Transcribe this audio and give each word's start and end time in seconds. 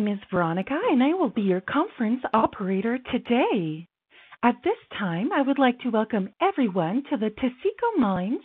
Name 0.00 0.14
is 0.16 0.24
Veronica, 0.30 0.80
and 0.90 1.02
I 1.02 1.12
will 1.12 1.28
be 1.28 1.42
your 1.42 1.60
conference 1.60 2.22
operator 2.32 2.96
today. 3.12 3.86
At 4.42 4.54
this 4.64 4.78
time, 4.98 5.30
I 5.30 5.42
would 5.42 5.58
like 5.58 5.78
to 5.80 5.90
welcome 5.90 6.30
everyone 6.40 7.02
to 7.10 7.18
the 7.18 7.28
Taseko 7.28 7.98
Mines 7.98 8.40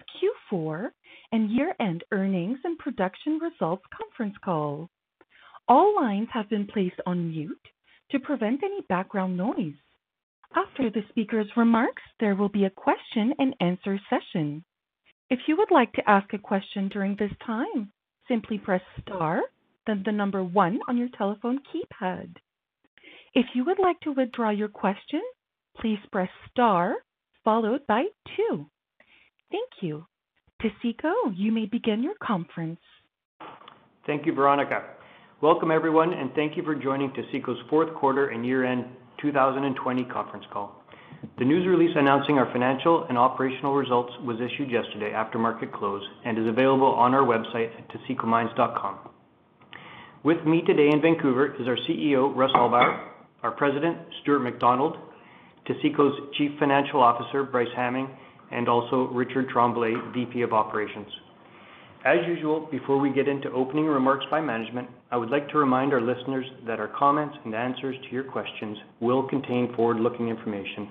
Q4 0.52 0.90
and 1.32 1.50
year-end 1.50 2.04
earnings 2.12 2.60
and 2.66 2.78
production 2.78 3.40
results 3.40 3.86
conference 3.98 4.36
call. 4.44 4.90
All 5.70 5.96
lines 5.96 6.28
have 6.34 6.50
been 6.50 6.68
placed 6.68 7.00
on 7.06 7.30
mute 7.30 7.68
to 8.12 8.20
prevent 8.20 8.62
any 8.62 8.82
background 8.90 9.38
noise. 9.38 9.80
After 10.54 10.90
the 10.90 11.04
speaker's 11.08 11.48
remarks, 11.56 12.04
there 12.20 12.36
will 12.36 12.50
be 12.50 12.66
a 12.66 12.70
question-and-answer 12.70 14.02
session. 14.10 14.66
If 15.30 15.40
you 15.48 15.56
would 15.56 15.72
like 15.72 15.94
to 15.94 16.10
ask 16.10 16.34
a 16.34 16.38
question 16.38 16.90
during 16.90 17.16
this 17.16 17.32
time, 17.46 17.94
simply 18.28 18.58
press 18.58 18.82
star, 19.02 19.42
then 19.88 20.04
the 20.06 20.12
number 20.12 20.44
one 20.44 20.80
on 20.88 20.98
your 20.98 21.10
telephone 21.18 21.60
keypad. 21.60 22.36
If 23.34 23.46
you 23.54 23.66
would 23.66 23.80
like 23.80 24.00
to 24.02 24.12
withdraw 24.12 24.50
your 24.50 24.70
question, 24.70 25.22
please 25.80 26.00
press 26.12 26.30
star 26.52 26.96
followed 27.44 27.86
by 27.88 28.06
two. 28.36 28.66
Thank 29.52 29.70
you. 29.82 30.06
Taseko, 30.62 31.12
you 31.36 31.52
may 31.52 31.66
begin 31.66 32.02
your 32.02 32.16
conference. 32.24 32.80
Thank 34.08 34.26
you, 34.26 34.34
Veronica. 34.34 34.84
Welcome, 35.42 35.70
everyone, 35.70 36.14
and 36.14 36.32
thank 36.34 36.56
you 36.58 36.64
for 36.64 36.76
joining 36.76 37.12
Taseko's 37.12 37.60
fourth 37.70 37.94
quarter 37.96 38.30
and 38.30 38.46
year-end 38.46 38.86
2020 39.22 40.06
conference 40.06 40.46
call. 40.52 40.82
The 41.40 41.46
news 41.46 41.68
release 41.68 41.96
announcing 41.96 42.38
our 42.38 42.52
financial 42.52 43.06
and 43.10 43.18
operational 43.18 43.76
results 43.76 44.14
was 44.24 44.38
issued 44.40 44.72
yesterday 44.72 45.12
after 45.12 45.38
market 45.38 45.74
close 45.74 46.04
and 46.24 46.38
is 46.38 46.48
available 46.48 46.88
on 46.88 47.14
our 47.14 47.24
website 47.24 47.70
at 47.78 47.90
tasekomines.com. 47.90 49.15
With 50.26 50.44
me 50.44 50.64
today 50.66 50.90
in 50.92 51.04
Vancouver 51.04 51.54
is 51.62 51.68
our 51.68 51.78
CEO, 51.88 52.36
Russ 52.36 52.50
Hallbauer, 52.56 53.10
our 53.44 53.52
President, 53.52 53.96
Stuart 54.24 54.40
McDonald, 54.40 54.98
Taseko's 55.68 56.20
Chief 56.36 56.50
Financial 56.58 57.00
Officer, 57.00 57.44
Bryce 57.44 57.68
Hamming, 57.78 58.10
and 58.52 58.68
also 58.68 59.08
Richard 59.14 59.50
Tremblay, 59.50 59.94
VP 60.16 60.42
of 60.42 60.52
Operations. 60.52 61.06
As 62.06 62.18
usual, 62.26 62.68
before 62.72 62.98
we 62.98 63.14
get 63.14 63.28
into 63.28 63.52
opening 63.52 63.86
remarks 63.86 64.26
by 64.32 64.42
management, 64.42 64.90
I 65.12 65.18
would 65.18 65.30
like 65.30 65.48
to 65.50 65.60
remind 65.60 65.94
our 65.94 66.02
listeners 66.02 66.48
that 66.66 66.80
our 66.80 66.88
comments 66.98 67.38
and 67.46 67.54
answers 67.54 67.96
to 67.96 68.12
your 68.12 68.24
questions 68.24 68.80
will 69.02 69.28
contain 69.30 69.76
forward-looking 69.76 70.28
information. 70.28 70.90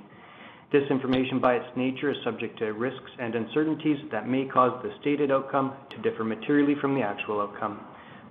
This 0.71 0.89
information, 0.91 1.41
by 1.41 1.55
its 1.55 1.77
nature, 1.77 2.13
is 2.13 2.17
subject 2.23 2.57
to 2.61 2.67
risks 2.67 3.11
and 3.19 3.35
uncertainties 3.35 3.99
that 4.13 4.29
may 4.29 4.45
cause 4.45 4.81
the 4.85 4.93
stated 5.01 5.33
outcome 5.33 5.73
to 5.91 6.09
differ 6.09 6.23
materially 6.23 6.77
from 6.81 6.95
the 6.95 7.03
actual 7.03 7.41
outcome. 7.41 7.81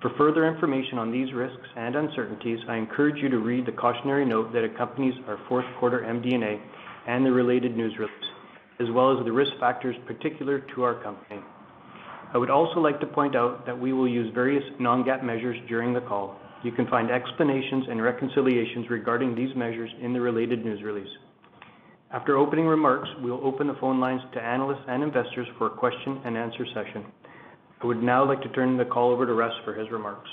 For 0.04 0.10
further 0.18 0.46
information 0.46 0.98
on 0.98 1.14
these 1.14 1.34
risks 1.34 1.66
and 1.78 1.96
uncertainties, 1.96 2.60
I 2.68 2.76
encourage 2.76 3.24
you 3.24 3.30
to 3.30 3.38
read 3.38 3.66
the 3.66 3.72
cautionary 3.72 4.26
note 4.26 4.52
that 4.52 4.66
accompanies 4.66 5.14
our 5.30 5.40
fourth 5.48 5.64
quarter 5.80 6.02
MD&A 6.02 6.60
and 7.10 7.26
the 7.26 7.32
related 7.32 7.78
news 7.78 7.98
release, 7.98 8.12
as 8.82 8.92
well 8.92 9.18
as 9.18 9.24
the 9.24 9.32
risk 9.32 9.54
factors 9.62 9.96
particular 10.06 10.60
to 10.76 10.84
our 10.84 11.02
company. 11.02 11.40
I 12.34 12.38
would 12.38 12.50
also 12.50 12.82
like 12.82 13.00
to 13.00 13.06
point 13.06 13.38
out 13.38 13.66
that 13.66 13.80
we 13.80 13.94
will 13.94 14.10
use 14.10 14.30
various 14.36 14.66
non-GAAP 14.78 15.24
measures 15.24 15.56
during 15.70 15.94
the 15.94 16.02
call. 16.02 16.36
You 16.64 16.74
can 16.74 16.86
find 16.88 17.10
explanations 17.10 17.86
and 17.90 18.04
reconciliations 18.04 18.90
regarding 18.90 19.36
these 19.36 19.56
measures 19.56 19.92
in 20.02 20.12
the 20.12 20.20
related 20.20 20.66
news 20.66 20.84
release. 20.84 21.16
After 22.12 22.36
opening 22.36 22.68
remarks, 22.68 23.08
we 23.24 23.32
will 23.32 23.40
open 23.42 23.68
the 23.68 23.78
phone 23.80 24.02
lines 24.02 24.22
to 24.34 24.44
analysts 24.44 24.84
and 24.90 25.02
investors 25.02 25.48
for 25.58 25.68
a 25.68 25.70
question-and-answer 25.70 26.66
session. 26.74 27.06
I 27.84 27.86
would 27.86 28.02
now 28.02 28.26
like 28.26 28.42
to 28.44 28.50
turn 28.50 28.78
the 28.78 28.86
call 28.86 29.12
over 29.12 29.26
to 29.26 29.34
Russ 29.34 29.52
for 29.66 29.74
his 29.74 29.92
remarks. 29.92 30.30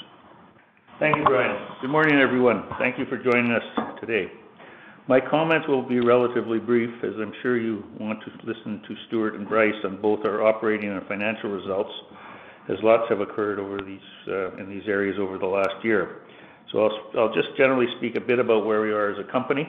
Thank 1.00 1.16
you, 1.16 1.24
Brian. 1.24 1.56
Good 1.80 1.90
morning, 1.90 2.20
everyone. 2.20 2.62
Thank 2.78 2.96
you 2.96 3.06
for 3.06 3.18
joining 3.18 3.50
us 3.50 3.62
today. 4.00 4.30
My 5.08 5.18
comments 5.18 5.66
will 5.66 5.82
be 5.82 5.98
relatively 5.98 6.60
brief, 6.60 6.90
as 7.02 7.10
I'm 7.20 7.32
sure 7.42 7.58
you 7.58 7.82
want 7.98 8.20
to 8.22 8.30
listen 8.46 8.80
to 8.86 8.94
Stuart 9.08 9.34
and 9.34 9.48
Bryce 9.48 9.74
on 9.82 10.00
both 10.00 10.20
our 10.24 10.46
operating 10.46 10.90
and 10.90 11.04
financial 11.08 11.50
results, 11.50 11.90
as 12.68 12.76
lots 12.84 13.08
have 13.08 13.20
occurred 13.20 13.58
over 13.58 13.78
these 13.84 13.98
uh, 14.28 14.56
in 14.58 14.70
these 14.70 14.86
areas 14.86 15.16
over 15.18 15.36
the 15.36 15.46
last 15.46 15.74
year. 15.82 16.20
So 16.70 16.88
I'll 17.18 17.34
just 17.34 17.48
generally 17.56 17.86
speak 17.98 18.14
a 18.14 18.20
bit 18.20 18.38
about 18.38 18.64
where 18.64 18.80
we 18.80 18.92
are 18.92 19.10
as 19.10 19.18
a 19.18 19.28
company. 19.32 19.66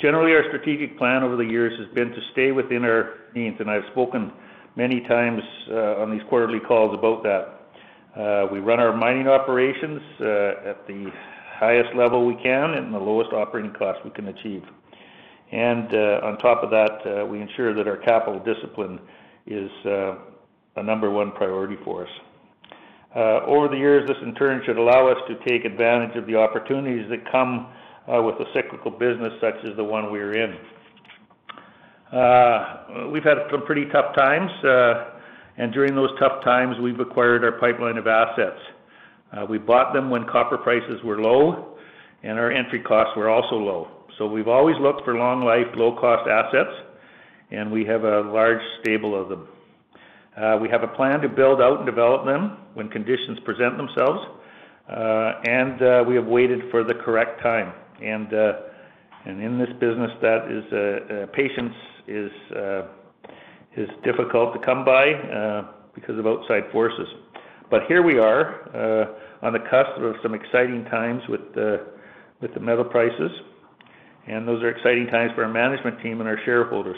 Generally, 0.00 0.34
our 0.34 0.44
strategic 0.46 0.96
plan 0.98 1.24
over 1.24 1.34
the 1.34 1.42
years 1.42 1.72
has 1.80 1.92
been 1.96 2.10
to 2.10 2.20
stay 2.30 2.52
within 2.52 2.84
our 2.84 3.14
means, 3.34 3.56
and 3.58 3.68
I've 3.68 3.82
spoken 3.90 4.30
many 4.78 5.00
times 5.00 5.42
uh, 5.72 6.00
on 6.00 6.08
these 6.12 6.22
quarterly 6.28 6.60
calls 6.60 6.96
about 6.96 7.24
that. 7.24 7.58
Uh, 8.16 8.46
we 8.52 8.60
run 8.60 8.78
our 8.78 8.96
mining 8.96 9.26
operations 9.26 10.00
uh, 10.20 10.70
at 10.70 10.86
the 10.86 11.10
highest 11.58 11.94
level 11.96 12.24
we 12.24 12.36
can 12.40 12.74
and 12.74 12.94
the 12.94 12.98
lowest 12.98 13.32
operating 13.32 13.72
cost 13.72 13.98
we 14.04 14.10
can 14.12 14.28
achieve. 14.28 14.62
And 15.50 15.92
on 16.22 16.38
top 16.38 16.62
of 16.62 16.70
that, 16.70 17.26
we 17.28 17.40
ensure 17.40 17.74
that 17.74 17.88
our 17.88 17.96
capital 17.96 18.38
discipline 18.38 19.00
is 19.46 19.70
a 19.86 20.82
number 20.84 21.10
one 21.10 21.32
priority 21.32 21.76
for 21.84 22.04
us. 22.04 22.10
Over 23.16 23.68
the 23.68 23.78
years, 23.78 24.06
this 24.06 24.18
in 24.22 24.34
turn 24.34 24.62
should 24.66 24.76
allow 24.76 25.08
us 25.08 25.16
to 25.26 25.34
take 25.48 25.64
advantage 25.64 26.16
of 26.18 26.26
the 26.26 26.36
opportunities 26.36 27.08
that 27.08 27.24
come 27.32 27.66
with 28.06 28.34
a 28.36 28.44
cyclical 28.52 28.90
business 28.90 29.32
such 29.40 29.56
as 29.64 29.74
the 29.76 29.84
one 29.84 30.12
we're 30.12 30.34
in. 30.34 30.54
Uh, 32.12 33.10
we've 33.12 33.24
had 33.24 33.36
some 33.50 33.62
pretty 33.66 33.84
tough 33.92 34.16
times, 34.16 34.50
uh, 34.64 35.10
and 35.58 35.72
during 35.72 35.94
those 35.94 36.10
tough 36.18 36.42
times, 36.42 36.76
we've 36.80 37.00
acquired 37.00 37.44
our 37.44 37.52
pipeline 37.52 37.98
of 37.98 38.06
assets. 38.06 38.58
Uh, 39.32 39.44
we 39.44 39.58
bought 39.58 39.92
them 39.92 40.08
when 40.08 40.24
copper 40.24 40.56
prices 40.56 41.02
were 41.04 41.20
low 41.20 41.76
and 42.22 42.38
our 42.38 42.50
entry 42.50 42.80
costs 42.80 43.14
were 43.14 43.28
also 43.28 43.56
low. 43.56 43.88
So 44.16 44.26
we've 44.26 44.48
always 44.48 44.76
looked 44.80 45.04
for 45.04 45.16
long 45.16 45.44
life, 45.44 45.66
low 45.76 45.94
cost 46.00 46.28
assets, 46.28 46.74
and 47.50 47.70
we 47.70 47.84
have 47.84 48.04
a 48.04 48.22
large 48.22 48.62
stable 48.80 49.20
of 49.20 49.28
them. 49.28 49.46
We 50.62 50.68
have 50.70 50.82
a 50.82 50.88
plan 50.88 51.20
to 51.20 51.28
build 51.28 51.60
out 51.60 51.78
and 51.78 51.86
develop 51.86 52.24
them 52.24 52.56
when 52.74 52.88
conditions 52.88 53.38
present 53.44 53.76
themselves, 53.76 54.20
and 54.88 56.08
we 56.08 56.16
have 56.16 56.26
waited 56.26 56.70
for 56.70 56.82
the 56.82 56.94
correct 56.94 57.42
time. 57.42 57.72
And 58.02 58.32
in 59.26 59.58
this 59.58 59.70
business, 59.78 60.10
that 60.22 60.50
is 60.50 61.28
patience 61.32 61.74
Uh, 62.08 62.86
is 63.76 63.88
difficult 64.02 64.54
to 64.54 64.58
come 64.64 64.84
by 64.84 65.12
uh, 65.12 65.62
because 65.94 66.18
of 66.18 66.26
outside 66.26 66.62
forces. 66.72 67.06
But 67.70 67.82
here 67.86 68.02
we 68.02 68.18
are 68.18 68.64
uh, 68.74 69.46
on 69.46 69.52
the 69.52 69.60
cusp 69.70 70.00
of 70.00 70.14
some 70.22 70.34
exciting 70.34 70.84
times 70.86 71.22
with 71.28 71.52
the 71.54 72.60
metal 72.60 72.84
prices, 72.84 73.30
and 74.26 74.48
those 74.48 74.62
are 74.62 74.70
exciting 74.70 75.06
times 75.08 75.32
for 75.34 75.44
our 75.44 75.52
management 75.52 76.02
team 76.02 76.20
and 76.20 76.28
our 76.28 76.38
shareholders 76.44 76.96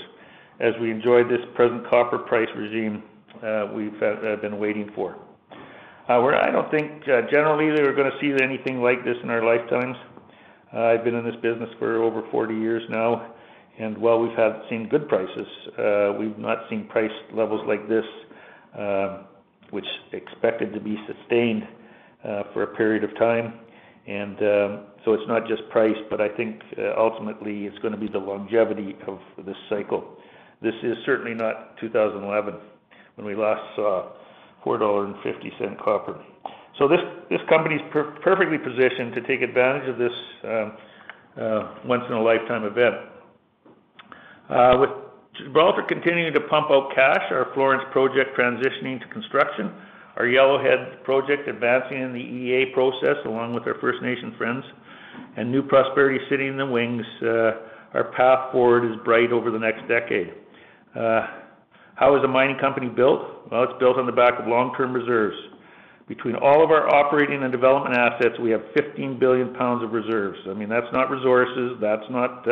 as 0.60 0.72
we 0.80 0.90
enjoy 0.90 1.24
this 1.24 1.40
present 1.54 1.86
copper 1.90 2.18
price 2.18 2.48
regime 2.56 3.02
we've 3.74 3.98
been 4.40 4.58
waiting 4.58 4.90
for. 4.94 5.16
I 6.08 6.50
don't 6.50 6.70
think 6.70 7.04
generally 7.04 7.66
we're 7.66 7.94
going 7.96 8.10
to 8.10 8.18
see 8.20 8.32
anything 8.42 8.80
like 8.80 9.04
this 9.04 9.16
in 9.22 9.28
our 9.28 9.44
lifetimes. 9.44 9.96
I've 10.72 11.04
been 11.04 11.16
in 11.16 11.24
this 11.24 11.36
business 11.42 11.68
for 11.78 12.02
over 12.02 12.22
40 12.30 12.54
years 12.54 12.82
now, 12.88 13.34
while 13.98 14.20
we've 14.20 14.36
had 14.36 14.60
seen 14.68 14.88
good 14.88 15.08
prices, 15.08 15.46
uh, 15.78 16.12
we've 16.18 16.38
not 16.38 16.58
seen 16.68 16.86
price 16.88 17.10
levels 17.32 17.62
like 17.66 17.88
this, 17.88 18.04
um, 18.78 19.24
which 19.70 19.86
expected 20.12 20.72
to 20.72 20.80
be 20.80 20.96
sustained 21.06 21.62
uh, 22.24 22.42
for 22.52 22.62
a 22.64 22.76
period 22.76 23.04
of 23.04 23.16
time. 23.16 23.54
And 24.06 24.38
um 24.38 24.80
so 25.04 25.14
it's 25.14 25.26
not 25.26 25.46
just 25.46 25.68
price, 25.70 25.96
but 26.10 26.20
I 26.20 26.28
think 26.28 26.60
uh, 26.76 26.92
ultimately 26.98 27.64
it's 27.64 27.78
to 27.92 28.00
be 28.00 28.08
the 28.08 28.18
longevity 28.18 28.96
of 29.06 29.18
this 29.46 29.56
cycle. 29.68 30.16
This 30.60 30.74
is 30.82 30.96
certainly 31.06 31.34
not 31.34 31.78
2011 31.80 32.54
when 33.14 33.26
we 33.26 33.34
last 33.34 33.62
saw 33.76 34.12
$4.50 34.64 35.82
copper. 35.82 36.22
So 36.78 36.86
this 36.86 37.40
company's 37.48 37.80
perfectly 37.92 38.58
positioned 38.58 39.14
to 39.14 39.22
take 39.22 39.40
advantage 39.40 39.88
of 39.88 39.96
this 39.98 40.12
um, 40.44 40.72
once 41.86 42.02
in 42.08 42.14
a 42.14 42.22
lifetime 42.22 42.64
event. 42.64 42.96
Uh, 44.50 44.76
with 44.80 44.90
Gibraltar 45.38 45.82
continuing 45.88 46.34
to 46.34 46.40
pump 46.40 46.70
out 46.70 46.90
cash, 46.92 47.22
our 47.30 47.52
Florence 47.54 47.84
project 47.92 48.36
transitioning 48.36 49.00
to 49.00 49.06
construction, 49.12 49.70
our 50.16 50.24
Yellowhead 50.24 51.04
project 51.04 51.46
advancing 51.46 52.02
in 52.02 52.12
the 52.12 52.18
EA 52.18 52.74
process 52.74 53.14
along 53.26 53.54
with 53.54 53.64
our 53.68 53.76
First 53.80 54.02
Nation 54.02 54.34
friends, 54.36 54.64
and 55.36 55.52
New 55.52 55.62
Prosperity 55.62 56.18
sitting 56.28 56.48
in 56.48 56.56
the 56.56 56.66
wings, 56.66 57.06
uh, 57.22 57.94
our 57.94 58.10
path 58.16 58.50
forward 58.50 58.84
is 58.90 58.96
bright 59.04 59.30
over 59.30 59.52
the 59.52 59.58
next 59.58 59.86
decade. 59.86 60.34
Uh, 60.98 61.26
how 61.94 62.16
is 62.16 62.24
a 62.24 62.28
mining 62.28 62.58
company 62.58 62.88
built? 62.88 63.20
Well, 63.52 63.62
it's 63.62 63.78
built 63.78 63.98
on 63.98 64.06
the 64.06 64.12
back 64.12 64.34
of 64.40 64.48
long-term 64.48 64.92
reserves. 64.92 65.36
Between 66.08 66.34
all 66.34 66.64
of 66.64 66.72
our 66.72 66.92
operating 66.92 67.44
and 67.44 67.52
development 67.52 67.96
assets, 67.96 68.34
we 68.42 68.50
have 68.50 68.62
15 68.74 69.20
billion 69.20 69.54
pounds 69.54 69.84
of 69.84 69.92
reserves. 69.92 70.38
I 70.48 70.54
mean, 70.54 70.68
that's 70.68 70.90
not 70.92 71.08
resources. 71.08 71.78
That's 71.80 72.02
not. 72.10 72.42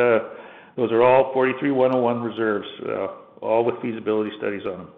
Those 0.79 0.93
are 0.93 1.03
all 1.03 1.35
43-101 1.35 2.23
reserves, 2.23 2.69
uh, 2.87 3.09
all 3.43 3.65
with 3.65 3.75
feasibility 3.83 4.31
studies 4.39 4.63
on 4.65 4.79
them. 4.79 4.89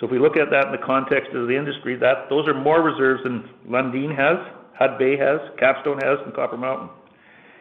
So 0.00 0.06
if 0.06 0.10
we 0.10 0.18
look 0.18 0.38
at 0.38 0.48
that 0.50 0.64
in 0.64 0.72
the 0.72 0.86
context 0.86 1.36
of 1.36 1.48
the 1.48 1.54
industry, 1.54 2.00
those 2.00 2.48
are 2.48 2.54
more 2.54 2.80
reserves 2.80 3.22
than 3.22 3.44
Lundin 3.68 4.16
has, 4.16 4.40
Hudbay 4.80 5.20
has, 5.20 5.38
Capstone 5.58 5.98
has, 6.02 6.16
and 6.24 6.34
Copper 6.34 6.56
Mountain. 6.56 6.88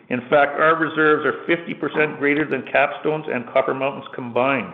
In 0.07 0.21
fact, 0.29 0.55
our 0.63 0.79
reserves 0.79 1.25
are 1.27 1.43
50% 1.43 2.19
greater 2.19 2.49
than 2.49 2.63
Capstone's 2.71 3.25
and 3.27 3.45
Copper 3.51 3.73
Mountain's 3.73 4.07
combined. 4.15 4.73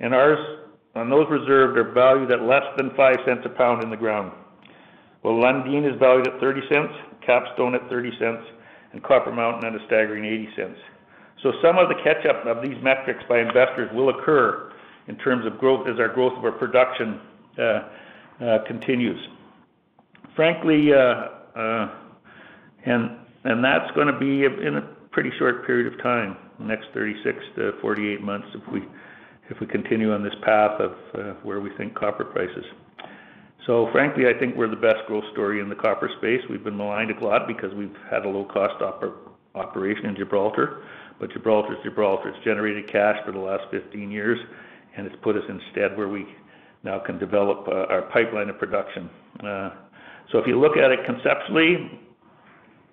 And 0.00 0.12
ours, 0.12 0.40
on 0.96 1.08
those 1.08 1.26
reserves, 1.30 1.78
are 1.78 1.92
valued 1.92 2.32
at 2.32 2.42
less 2.42 2.66
than 2.78 2.90
0.05 2.90 3.46
a 3.46 3.48
pound 3.48 3.84
in 3.84 3.90
the 3.90 3.96
ground. 3.96 4.32
While 5.22 5.40
Lundin 5.40 5.86
is 5.86 5.96
valued 6.00 6.26
at 6.26 6.40
0.30, 6.40 7.24
Capstone 7.24 7.76
at 7.76 7.88
0.30, 7.88 8.42
and 8.92 9.04
Copper 9.04 9.30
Mountain 9.30 9.72
at 9.72 9.80
a 9.80 9.86
staggering 9.86 10.24
0.80. 10.24 10.74
So 11.42 11.52
some 11.62 11.78
of 11.78 11.88
the 11.88 11.94
catch-up 12.04 12.44
of 12.46 12.62
these 12.62 12.76
metrics 12.82 13.24
by 13.28 13.40
investors 13.40 13.90
will 13.94 14.10
occur 14.10 14.72
in 15.08 15.16
terms 15.16 15.46
of 15.46 15.58
growth 15.58 15.88
as 15.88 15.98
our 15.98 16.08
growth 16.08 16.36
of 16.36 16.44
our 16.44 16.52
production 16.52 17.20
uh, 17.58 17.62
uh, 18.42 18.58
continues. 18.66 19.18
Frankly, 20.36 20.92
uh, 20.92 21.28
and 22.84 23.64
that's 23.64 23.90
gonna 23.96 24.18
be 24.18 24.44
in 24.44 24.76
a 24.76 24.82
pretty 25.10 25.30
short 25.38 25.66
period 25.66 25.92
of 25.92 26.00
time, 26.02 26.36
the 26.58 26.64
next 26.66 26.86
36-48 26.94 28.20
months 28.20 28.48
if 28.54 29.60
we 29.60 29.66
continue 29.66 30.12
on 30.12 30.22
this 30.22 30.34
path 30.42 30.80
of 30.80 30.94
where 31.42 31.60
we 31.60 31.70
think 31.76 31.94
copper 31.94 32.24
prices. 32.24 32.64
Frankly, 33.92 34.24
I 34.26 34.36
think 34.36 34.56
we're 34.56 34.68
the 34.68 34.74
best 34.74 35.06
growth 35.06 35.22
story 35.32 35.60
in 35.60 35.68
the 35.68 35.76
copper 35.76 36.10
space. 36.18 36.40
We've 36.50 36.64
been 36.64 36.76
maligned 36.76 37.12
a 37.12 37.24
lot 37.24 37.46
because 37.46 37.72
we've 37.72 37.94
had 38.10 38.24
a 38.24 38.28
low-cost 38.28 38.82
operation 39.54 40.06
in 40.06 40.16
Gibraltar. 40.16 40.82
Gibraltar 41.26 41.74
is 41.74 41.78
Gibraltar. 41.82 42.30
It's 42.30 42.44
generated 42.44 42.90
cash 42.90 43.16
for 43.24 43.32
the 43.32 43.38
last 43.38 43.64
15 43.70 44.10
years, 44.10 44.38
and 44.96 45.06
it's 45.06 45.16
put 45.22 45.36
us 45.36 45.44
instead 45.48 45.96
where 45.96 46.08
we 46.08 46.26
now 46.82 46.98
can 46.98 47.18
develop 47.18 47.68
uh, 47.68 47.92
our 47.92 48.02
pipeline 48.12 48.48
of 48.48 48.58
production. 48.58 49.10
Uh 49.44 49.70
so 50.32 50.38
if 50.38 50.46
you 50.46 50.58
look 50.60 50.76
at 50.76 50.92
it 50.92 51.00
conceptually, 51.04 51.90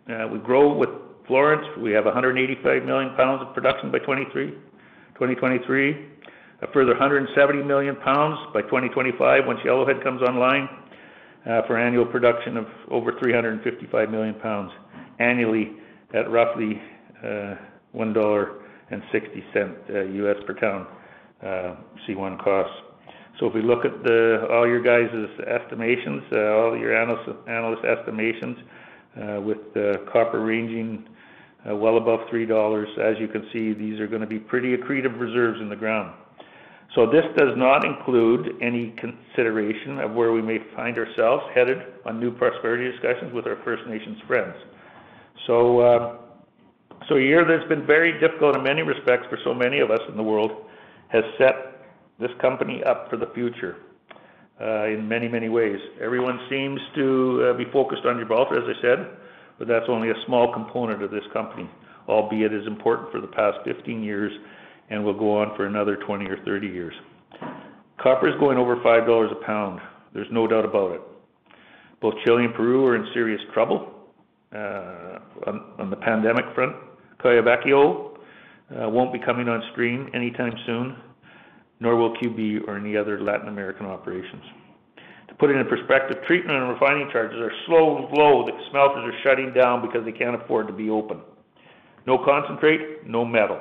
uh, 0.10 0.28
we 0.32 0.40
grow 0.40 0.74
with 0.74 0.90
Florence. 1.28 1.68
We 1.80 1.92
have 1.92 2.06
185 2.06 2.84
million 2.84 3.14
pounds 3.16 3.44
of 3.46 3.54
production 3.54 3.92
by 3.92 4.00
2023. 4.00 6.08
A 6.64 6.68
further 6.74 6.94
170 6.94 7.62
million 7.64 7.96
pounds 7.98 8.40
by 8.54 8.64
2025 8.64 9.46
once 9.46 9.60
Yellowhead 9.64 10.04
comes 10.04 10.24
online, 10.24 10.68
uh, 11.46 11.62
for 11.68 11.78
annual 11.78 12.06
production 12.06 12.58
of 12.58 12.66
over 12.90 13.12
355 13.20 14.10
million 14.10 14.34
pounds 14.36 14.72
annually 15.20 15.74
at 16.16 16.32
roughly 16.32 16.82
$1.60 17.96 20.26
US 20.26 20.38
uh, 20.40 20.44
per 20.46 20.54
ton 20.54 20.88
uh, 21.44 21.76
C1 22.08 22.44
costs. 22.44 22.76
So 23.40 23.46
if 23.46 23.54
we 23.54 23.62
look 23.62 23.86
at 23.86 23.94
all 24.50 24.68
your 24.68 24.82
guys' 24.82 25.12
estimations, 25.46 26.24
uh, 26.32 26.56
all 26.56 26.76
your 26.78 26.96
analyst 26.96 27.86
estimations, 27.86 28.58
with 29.46 29.74
the 29.74 30.06
copper 30.12 30.42
ranging 30.42 31.06
well 31.66 31.98
above 31.98 32.22
$3, 32.32 32.98
as 32.98 33.20
you 33.20 33.28
can 33.28 33.48
see, 33.54 33.74
these 33.74 34.00
are 34.00 34.08
gonna 34.08 34.26
be 34.26 34.40
pretty 34.40 34.76
accretive 34.76 35.20
reserves 35.20 35.62
in 35.62 35.70
the 35.70 35.76
ground. 35.76 36.14
So 36.96 37.06
this 37.06 37.26
does 37.38 37.56
not 37.56 37.86
include 37.86 38.56
any 38.62 38.96
consideration 38.98 40.00
of 40.00 40.14
where 40.14 40.32
we 40.32 40.42
may 40.42 40.58
find 40.76 40.98
ourselves 40.98 41.44
headed 41.54 41.78
on 42.06 42.20
New 42.20 42.32
Prosperity 42.32 42.92
discussions 42.92 43.32
with 43.34 43.46
our 43.46 43.58
First 43.64 43.86
Nations 43.88 44.18
friends. 44.26 44.56
So 47.10 47.16
a 47.16 47.22
year 47.22 47.46
that's 47.46 47.68
been 47.70 47.86
very 47.86 48.20
difficult 48.20 48.58
in 48.58 48.64
many 48.64 48.82
respects 48.82 49.28
for 49.30 49.38
so 49.46 49.54
many 49.54 49.80
of 49.80 49.92
us 49.92 50.02
in 50.10 50.18
the 50.18 50.24
world 50.24 50.52
has 51.08 51.24
set 51.38 51.88
this 52.20 52.32
company 52.42 52.84
up 52.84 53.10
for 53.10 53.16
the 53.16 53.28
future 53.34 53.78
uh, 54.60 54.86
in 54.88 55.08
many, 55.08 55.30
many 55.30 55.48
ways. 55.48 55.80
Everyone 56.02 56.40
seems 56.50 56.82
to 56.96 57.52
uh, 57.54 57.58
be 57.58 57.66
focused 57.72 58.06
on 58.06 58.20
Gibraltar, 58.20 58.58
as 58.58 58.76
I 58.78 58.82
said, 58.82 59.18
but 59.58 59.68
that's 59.70 59.86
only 59.88 60.10
a 60.10 60.16
small 60.26 60.52
component 60.52 61.02
of 61.02 61.12
this 61.12 61.24
company, 61.32 61.70
albeit 62.10 62.52
as 62.52 62.68
important 62.68 63.12
for 63.12 63.22
the 63.22 63.28
past 63.28 63.60
15 63.64 64.04
years 64.04 64.32
and 64.90 65.04
will 65.04 65.18
go 65.18 65.38
on 65.38 65.56
for 65.56 65.66
another 65.66 65.96
20 65.96 66.26
or 66.26 66.44
30 66.44 66.68
years. 66.68 66.94
Copper 68.02 68.28
is 68.28 68.36
going 68.40 68.58
over 68.58 68.76
$5 68.78 69.32
a 69.32 69.46
pound. 69.46 69.80
There's 70.14 70.28
no 70.32 70.46
doubt 70.46 70.66
about 70.66 70.92
it. 70.92 71.02
Both 72.02 72.16
Chile 72.26 72.46
and 72.46 72.54
Peru 72.54 72.86
are 72.86 72.96
in 72.96 73.08
serious 73.14 73.42
trouble 73.54 73.94
uh, 74.54 75.20
on 75.48 75.90
the 75.90 75.96
pandemic 75.96 76.46
front. 76.54 76.76
Quellaveco 77.22 78.18
uh, 78.70 78.90
won't 78.90 79.14
be 79.14 79.20
coming 79.20 79.48
on 79.48 79.64
stream 79.72 80.10
anytime 80.14 80.54
soon, 80.66 80.96
nor 81.80 81.96
will 81.96 82.16
QB 82.18 82.68
or 82.68 82.78
any 82.78 82.98
other 82.98 83.22
Latin 83.22 83.48
American 83.48 83.86
operations. 83.86 84.44
To 85.30 85.36
put 85.36 85.50
it 85.50 85.58
in 85.58 85.66
perspective, 85.68 86.18
treatment 86.26 86.58
and 86.58 86.70
refining 86.70 87.10
charges 87.12 87.40
are 87.40 87.52
so 87.68 88.08
low 88.14 88.46
that 88.46 88.56
smelters 88.72 89.14
are 89.14 89.20
shutting 89.24 89.54
down 89.54 89.82
because 89.82 90.06
they 90.06 90.12
can't 90.12 90.42
afford 90.42 90.68
to 90.68 90.74
be 90.74 90.90
open. 90.90 91.22
No 92.06 92.18
concentrate, 92.24 93.06
no 93.06 93.26
metal, 93.26 93.60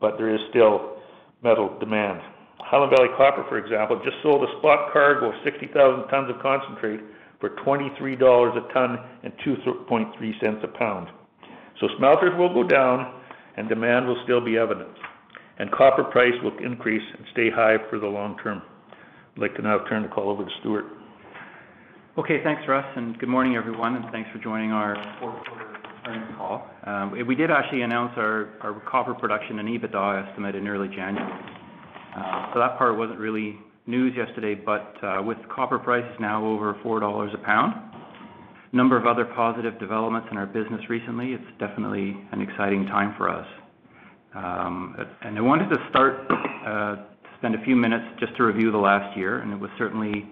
but 0.00 0.18
there 0.18 0.34
is 0.34 0.40
still 0.50 0.98
metal 1.42 1.76
demand. 1.80 2.20
Highland 2.58 2.92
Valley 2.94 3.08
Copper, 3.16 3.44
for 3.48 3.58
example, 3.58 4.00
just 4.04 4.16
sold 4.22 4.46
a 4.46 4.58
spot 4.58 4.92
cargo 4.92 5.30
of 5.30 5.34
60,000 5.44 6.08
tons 6.08 6.30
of 6.30 6.40
concentrate 6.42 7.00
for 7.40 7.50
$23 7.66 8.14
a 8.14 8.72
ton 8.72 8.98
and 9.22 9.32
2.3 9.44 10.40
cents 10.40 10.60
a 10.62 10.68
pound. 10.78 11.08
So 11.80 11.88
smelters 11.98 12.32
will 12.38 12.52
go 12.52 12.62
down 12.62 13.20
and 13.56 13.68
demand 13.68 14.06
will 14.06 14.20
still 14.24 14.40
be 14.40 14.56
evident, 14.56 14.90
and 15.58 15.70
copper 15.72 16.04
price 16.04 16.34
will 16.42 16.56
increase 16.58 17.02
and 17.16 17.26
stay 17.32 17.50
high 17.50 17.76
for 17.88 17.98
the 17.98 18.06
long 18.06 18.36
term. 18.42 18.62
I'd 19.34 19.40
like 19.40 19.54
to 19.56 19.62
now 19.62 19.78
turn 19.88 20.02
the 20.02 20.08
call 20.08 20.28
over 20.30 20.44
to 20.44 20.50
Stuart. 20.60 20.84
Okay. 22.18 22.42
Thanks, 22.44 22.62
Russ, 22.68 22.84
and 22.96 23.18
good 23.18 23.28
morning, 23.28 23.56
everyone, 23.56 23.96
and 23.96 24.04
thanks 24.12 24.28
for 24.32 24.38
joining 24.38 24.72
our 24.72 24.94
fourth 25.20 25.42
quarter 25.46 25.66
earnings 26.06 26.34
call. 26.36 26.68
We 27.26 27.34
did 27.34 27.50
actually 27.50 27.82
announce 27.82 28.12
our 28.16 28.82
copper 28.90 29.14
production 29.14 29.58
and 29.58 29.68
EBITDA 29.68 30.28
estimate 30.28 30.54
in 30.54 30.68
early 30.68 30.88
January. 30.88 31.32
Um 32.16 32.50
so 32.52 32.58
that 32.58 32.76
part 32.76 32.98
wasn't 32.98 33.20
really 33.20 33.56
news 33.86 34.14
yesterday, 34.16 34.54
but 34.54 34.94
with 35.24 35.38
copper 35.48 35.78
prices 35.78 36.14
now 36.20 36.44
over 36.44 36.74
$4 36.84 37.34
a 37.34 37.38
pound, 37.38 37.89
number 38.72 38.96
of 38.96 39.06
other 39.06 39.24
positive 39.24 39.78
developments 39.78 40.28
in 40.30 40.38
our 40.38 40.46
business 40.46 40.80
recently, 40.88 41.32
it's 41.32 41.58
definitely 41.58 42.16
an 42.32 42.40
exciting 42.40 42.86
time 42.86 43.14
for 43.16 43.28
us. 43.28 43.46
Um, 44.34 44.96
and 45.22 45.36
I 45.36 45.40
wanted 45.40 45.68
to 45.70 45.76
start 45.90 46.26
uh, 46.30 46.96
to 46.96 47.06
spend 47.38 47.54
a 47.54 47.64
few 47.64 47.74
minutes 47.74 48.04
just 48.20 48.36
to 48.36 48.44
review 48.44 48.70
the 48.70 48.78
last 48.78 49.16
year, 49.16 49.40
and 49.40 49.52
it 49.52 49.58
was 49.58 49.70
certainly 49.76 50.28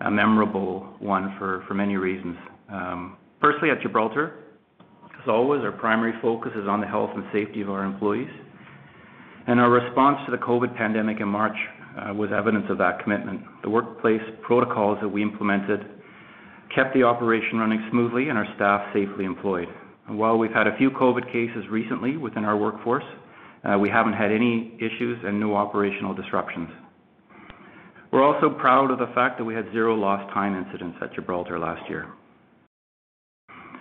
a 0.00 0.10
memorable 0.10 0.96
one 1.00 1.34
for 1.38 1.74
many 1.74 1.96
reasons. 1.96 2.36
Um, 2.70 3.16
firstly, 3.40 3.70
at 3.70 3.82
Gibraltar, 3.82 4.38
as 5.22 5.28
always, 5.28 5.62
our 5.62 5.72
primary 5.72 6.14
focus 6.20 6.52
is 6.56 6.66
on 6.66 6.80
the 6.80 6.86
health 6.86 7.10
and 7.14 7.24
safety 7.32 7.60
of 7.60 7.70
our 7.70 7.84
employees. 7.84 8.30
And 9.46 9.60
our 9.60 9.70
response 9.70 10.18
to 10.26 10.32
the 10.32 10.38
COVID 10.38 10.76
pandemic 10.76 11.20
in 11.20 11.28
March 11.28 11.56
uh, 11.96 12.14
was 12.14 12.30
evidence 12.36 12.64
of 12.70 12.78
that 12.78 13.02
commitment. 13.02 13.42
The 13.62 13.70
workplace 13.70 14.22
protocols 14.40 14.98
that 15.02 15.08
we 15.08 15.22
implemented 15.22 16.01
kept 16.74 16.94
the 16.94 17.02
operation 17.02 17.58
running 17.58 17.86
smoothly 17.90 18.28
and 18.28 18.38
our 18.38 18.46
staff 18.56 18.82
safely 18.92 19.24
employed. 19.24 19.68
While 20.08 20.38
we've 20.38 20.52
had 20.52 20.66
a 20.66 20.76
few 20.76 20.90
COVID 20.90 21.26
cases 21.26 21.64
recently 21.70 22.16
within 22.16 22.44
our 22.44 22.56
workforce, 22.56 23.04
uh, 23.64 23.78
we 23.78 23.88
haven't 23.88 24.14
had 24.14 24.32
any 24.32 24.74
issues 24.78 25.18
and 25.24 25.38
no 25.38 25.54
operational 25.54 26.14
disruptions. 26.14 26.68
We're 28.12 28.24
also 28.24 28.50
proud 28.50 28.90
of 28.90 28.98
the 28.98 29.12
fact 29.14 29.38
that 29.38 29.44
we 29.44 29.54
had 29.54 29.70
zero 29.72 29.94
lost 29.94 30.32
time 30.34 30.54
incidents 30.54 30.98
at 31.00 31.14
Gibraltar 31.14 31.58
last 31.58 31.88
year. 31.88 32.08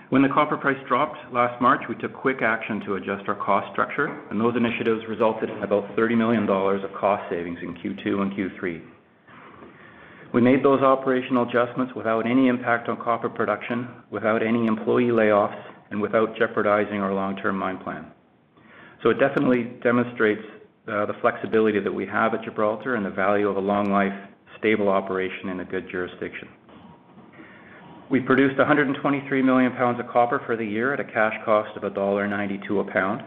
When 0.10 0.22
the 0.22 0.30
copper 0.30 0.58
price 0.58 0.78
dropped 0.88 1.18
last 1.34 1.62
March, 1.62 1.82
we 1.88 1.96
took 1.96 2.14
quick 2.14 2.42
action 2.42 2.82
to 2.86 2.96
adjust 2.96 3.28
our 3.28 3.36
cost 3.36 3.72
structure, 3.72 4.08
and 4.30 4.40
those 4.40 4.56
initiatives 4.58 5.02
resulted 5.08 5.50
in 5.50 5.64
about 5.64 5.96
$30 5.96 6.18
million 6.18 6.44
of 6.50 7.00
cost 7.00 7.24
savings 7.30 7.60
in 7.62 7.74
Q2 7.76 8.22
and 8.22 8.34
Q3. 8.34 8.82
We 10.34 10.40
made 10.40 10.64
those 10.64 10.82
operational 10.82 11.48
adjustments 11.48 11.94
without 11.94 12.26
any 12.26 12.48
impact 12.48 12.88
on 12.88 12.98
copper 13.04 13.30
production, 13.30 13.90
without 14.12 14.42
any 14.42 14.66
employee 14.66 15.12
layoffs, 15.12 15.62
and 15.90 16.02
without 16.02 16.38
jeopardizing 16.38 17.02
our 17.02 17.14
long-term 17.14 17.58
mine 17.58 17.80
plan. 17.80 18.08
So 19.04 19.10
it 19.10 19.20
definitely 19.20 19.64
demonstrates 19.84 20.42
uh, 20.88 21.06
the 21.06 21.14
flexibility 21.20 21.82
that 21.82 21.94
we 21.94 22.06
have 22.06 22.34
at 22.34 22.44
Gibraltar 22.44 22.96
and 22.96 23.06
the 23.06 23.10
value 23.10 23.50
of 23.50 23.58
a 23.58 23.60
long 23.60 23.92
life, 23.92 24.14
stable 24.58 24.88
operation 24.88 25.50
in 25.50 25.60
a 25.60 25.66
good 25.66 25.90
jurisdiction. 25.92 26.48
We 28.10 28.20
produced 28.22 28.58
123 28.58 29.42
million 29.42 29.74
pounds 29.74 30.00
of 30.00 30.08
copper 30.08 30.42
for 30.46 30.56
the 30.56 30.66
year 30.66 30.94
at 30.94 31.00
a 31.00 31.04
cash 31.04 31.34
cost 31.44 31.76
of 31.76 31.84
$1.92 31.84 32.88
a 32.88 32.92
pound, 32.92 33.24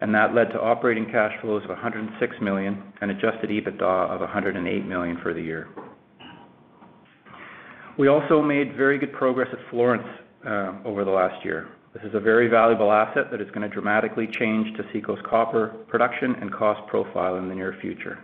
and 0.00 0.14
that 0.14 0.34
led 0.34 0.50
to 0.52 0.60
operating 0.60 1.06
cash 1.06 1.32
flows 1.40 1.62
of 1.64 1.70
106 1.70 2.36
million 2.40 2.82
and 3.00 3.10
adjusted 3.10 3.50
EBITDA 3.50 4.10
of 4.10 4.20
108 4.20 4.86
million 4.86 5.18
for 5.22 5.34
the 5.34 5.40
year. 5.40 5.68
We 7.98 8.08
also 8.08 8.40
made 8.40 8.74
very 8.74 8.98
good 8.98 9.12
progress 9.12 9.48
at 9.52 9.58
Florence 9.70 10.06
uh, 10.46 10.72
over 10.84 11.04
the 11.04 11.10
last 11.10 11.44
year. 11.44 11.68
This 11.92 12.02
is 12.04 12.14
a 12.14 12.20
very 12.20 12.48
valuable 12.48 12.90
asset 12.90 13.30
that 13.30 13.42
is 13.42 13.50
gonna 13.50 13.68
dramatically 13.68 14.26
change 14.26 14.74
Taseko's 14.78 15.20
copper 15.28 15.68
production 15.88 16.34
and 16.40 16.50
cost 16.50 16.86
profile 16.88 17.36
in 17.36 17.50
the 17.50 17.54
near 17.54 17.76
future. 17.82 18.18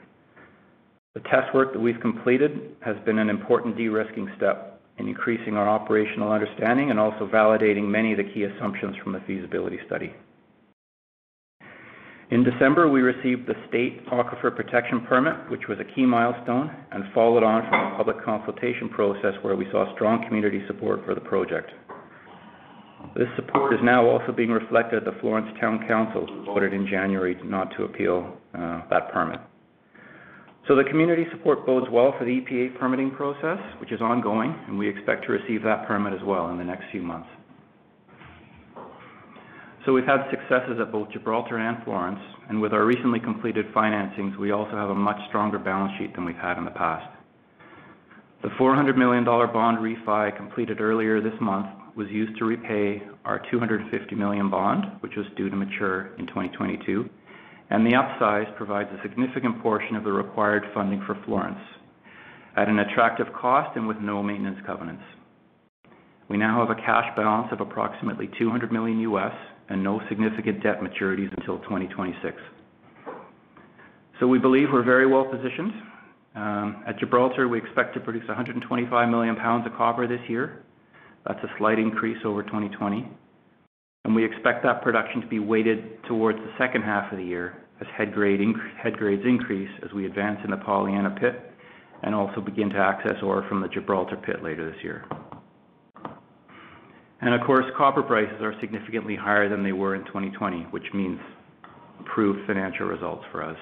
The 1.15 1.21
test 1.21 1.53
work 1.53 1.75
that 1.75 1.79
we've 1.81 2.01
completed 2.01 2.77
has 2.81 2.97
been 3.05 3.19
an 3.19 3.29
important 3.29 3.77
de-risking 3.77 4.31
step 4.39 4.81
in 4.97 5.07
increasing 5.07 5.57
our 5.57 5.69
operational 5.69 6.33
understanding 6.33 6.91
and 6.91 6.99
also 6.99 7.27
validating 7.27 7.85
many 7.89 8.13
of 8.13 8.19
the 8.19 8.25
key 8.25 8.45
assumptions 8.45 8.97
from 9.03 9.13
the 9.13 9.21
feasibility 9.27 9.79
study. 9.87 10.15
In 12.31 12.45
December, 12.45 12.91
we 12.91 13.01
received 13.01 13.47
the 13.47 13.55
State 13.69 14.05
Aquifer 14.09 14.55
Protection 14.55 15.01
Permit, 15.09 15.51
which 15.51 15.63
was 15.67 15.79
a 15.81 15.95
key 15.95 16.05
milestone 16.05 16.71
and 16.93 17.05
followed 17.15 17.43
on 17.43 17.67
from 17.71 17.93
a 17.93 17.97
public 17.97 18.23
consultation 18.23 18.91
process 18.91 19.33
where 19.41 19.57
we 19.57 19.67
saw 19.73 19.91
strong 19.95 20.23
community 20.27 20.63
support 20.67 21.03
for 21.07 21.15
the 21.15 21.23
project. 21.23 21.71
This 23.17 23.29
support 23.37 23.73
is 23.73 23.81
now 23.83 24.07
also 24.07 24.33
being 24.33 24.51
reflected 24.51 24.99
at 24.99 25.05
the 25.07 25.19
Florence 25.23 25.49
Town 25.59 25.87
Council, 25.89 26.27
who 26.27 26.45
voted 26.45 26.75
in 26.75 26.87
January 26.87 27.35
not 27.45 27.75
to 27.79 27.85
appeal 27.85 28.37
uh, 28.53 28.83
that 28.91 29.11
permit. 29.11 29.41
So 30.67 30.77
the 30.77 30.85
community 30.85 31.25
support 31.31 31.65
bodes 31.65 31.87
well 31.91 32.13
for 32.19 32.27
the 32.27 32.43
EPA 32.43 32.79
permitting 32.79 33.11
process, 33.13 33.59
which 33.81 33.91
is 33.91 34.03
ongoing, 34.03 34.55
and 34.67 34.77
we 34.77 34.87
expect 34.87 35.25
to 35.25 35.33
receive 35.33 35.63
that 35.63 35.87
permit 35.89 36.13
as 36.13 36.21
well 36.27 36.51
in 36.51 36.59
the 36.59 36.65
next 36.65 36.85
few 36.93 37.01
months. 37.01 37.29
So 39.89 39.95
we've 39.95 40.05
had 40.05 40.29
successes 40.29 40.77
at 40.83 40.93
both 40.93 41.11
Gibraltar 41.13 41.57
and 41.57 41.83
Florence, 41.83 42.21
and 42.51 42.61
with 42.61 42.75
our 42.75 42.85
recently 42.85 43.21
completed 43.21 43.73
financings, 43.75 44.37
we 44.37 44.51
also 44.51 44.73
have 44.73 44.91
a 44.91 44.95
much 44.95 45.17
stronger 45.31 45.59
balance 45.59 45.95
sheet 45.99 46.15
than 46.15 46.27
we've 46.27 46.37
had 46.37 46.59
in 46.59 46.67
the 46.67 46.71
past. 46.73 47.11
The 48.43 48.51
$400 48.61 48.99
million 48.99 49.25
bond 49.25 49.79
refi 49.79 50.37
completed 50.37 50.83
earlier 50.83 51.23
this 51.23 51.41
month 51.41 51.69
was 51.97 52.07
used 52.11 52.37
to 52.37 52.45
repay 52.45 53.03
our 53.25 53.41
250 53.51 54.15
million 54.15 54.51
bond, 54.51 54.85
which 55.01 55.17
was 55.17 55.25
due 55.39 55.49
to 55.49 55.57
mature 55.57 56.15
in 56.19 56.27
2022, 56.27 57.09
and 57.71 57.87
the 57.87 57.93
upsize 57.93 58.55
provides 58.59 58.91
a 58.93 59.01
significant 59.01 59.63
portion 59.63 59.97
of 59.97 60.05
the 60.05 60.13
required 60.13 60.65
funding 60.75 61.03
for 61.07 61.17
Florence 61.25 61.65
at 62.59 62.69
an 62.69 62.81
attractive 62.81 63.29
cost 63.33 63.75
and 63.75 63.89
with 63.89 63.97
no 64.03 64.23
maintenance 64.23 64.59
covenants. 64.67 65.05
We 66.29 66.37
now 66.37 66.61
have 66.61 66.77
a 66.77 66.79
cash 66.79 67.07
balance 67.17 67.49
of 67.53 67.63
approximately 67.63 68.29
$200 68.39 68.71
million 68.71 69.01
and 69.69 69.83
no 69.83 70.01
significant 70.09 70.63
debt 70.63 70.81
maturities 70.81 71.33
until 71.37 71.59
2026. 71.61 72.37
So 74.21 74.27
We 74.27 74.39
believe 74.39 74.69
we're 74.73 74.83
very 74.83 75.07
well 75.07 75.25
positioned. 75.25 75.73
Um, 76.35 76.83
at 76.87 76.99
Gibraltar, 76.99 77.49
we 77.49 77.59
expect 77.59 77.95
to 77.95 78.01
produce 78.01 78.27
125 78.27 79.09
million 79.09 79.37
pounds 79.37 79.67
of 79.67 79.73
copper 79.75 80.07
this 80.07 80.21
year. 80.29 80.65
That's 81.27 81.43
a 81.45 81.49
slight 81.59 81.79
increase 81.79 82.19
over 82.25 82.43
2020. 82.43 83.09
and 84.05 84.15
We 84.15 84.25
expect 84.25 84.65
that 84.65 84.83
production 84.83 85.21
to 85.21 85.27
be 85.27 85.39
weighted 85.39 86.03
towards 86.05 86.39
the 86.39 86.51
second 86.59 86.83
half 86.83 87.13
of 87.13 87.19
the 87.19 87.25
year 87.25 87.65
as 87.81 87.87
head 87.97 88.13
grades 88.13 88.43
increase 89.25 89.71
as 89.85 89.93
we 89.93 90.07
advance 90.07 90.41
in 90.45 90.51
the 90.51 90.57
Pollyanna 90.57 91.11
pit 91.11 91.53
and 92.03 92.15
also 92.15 92.41
begin 92.41 92.71
to 92.71 92.79
access 92.79 93.17
ore 93.23 93.45
from 93.49 93.61
the 93.61 93.69
Gibraltar 93.69 94.17
pit 94.17 94.43
later 94.43 94.71
this 94.71 94.83
year. 94.83 95.05
And 97.21 97.35
of 97.35 97.41
course, 97.47 97.65
copper 97.77 98.03
prices 98.03 98.41
are 98.41 98.55
significantly 98.61 99.17
higher 99.17 99.49
than 99.49 99.65
they 99.65 99.73
were 99.73 99.95
in 99.95 100.05
2020, 100.07 100.63
which 100.71 100.87
means 100.95 101.19
improved 101.99 102.47
financial 102.47 102.87
results 102.87 103.25
for 103.33 103.43
us. 103.43 103.57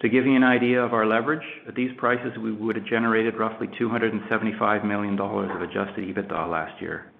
To 0.00 0.08
give 0.08 0.26
you 0.26 0.36
an 0.36 0.44
idea 0.44 0.82
of 0.82 0.92
our 0.92 1.06
leverage, 1.06 1.44
at 1.66 1.74
these 1.74 1.90
prices, 1.96 2.36
we 2.38 2.52
would 2.52 2.76
have 2.76 2.84
generated 2.84 3.34
roughly 3.38 3.68
$275 3.80 4.84
million 4.84 5.18
of 5.18 5.62
adjusted 5.62 6.04
EBITDA 6.04 6.50
last 6.50 6.80
year, 6.80 7.10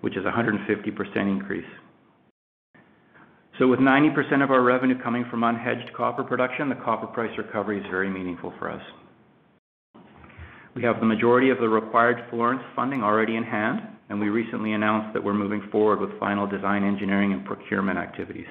which 0.00 0.16
is 0.16 0.24
a 0.24 0.30
150% 0.30 1.16
increase. 1.16 1.64
So 3.58 3.66
with 3.66 3.80
90% 3.80 4.42
of 4.42 4.50
our 4.50 4.62
revenue 4.62 4.98
coming 5.02 5.26
from 5.30 5.40
unhedged 5.40 5.92
copper 5.94 6.24
production, 6.24 6.68
the 6.68 6.76
copper 6.76 7.06
price 7.08 7.36
recovery 7.36 7.78
is 7.80 7.86
very 7.90 8.08
meaningful 8.08 8.54
for 8.58 8.70
us. 8.70 8.82
We 10.74 10.84
have 10.84 11.00
the 11.00 11.06
majority 11.06 11.50
of 11.50 11.58
the 11.58 11.68
required 11.68 12.24
Florence 12.30 12.62
funding 12.76 13.02
already 13.02 13.34
in 13.36 13.42
hand, 13.42 13.80
and 14.08 14.20
we 14.20 14.28
recently 14.28 14.72
announced 14.72 15.12
that 15.14 15.24
we're 15.24 15.34
moving 15.34 15.68
forward 15.72 16.00
with 16.00 16.18
final 16.20 16.46
design 16.46 16.84
engineering 16.84 17.32
and 17.32 17.44
procurement 17.44 17.98
activities. 17.98 18.46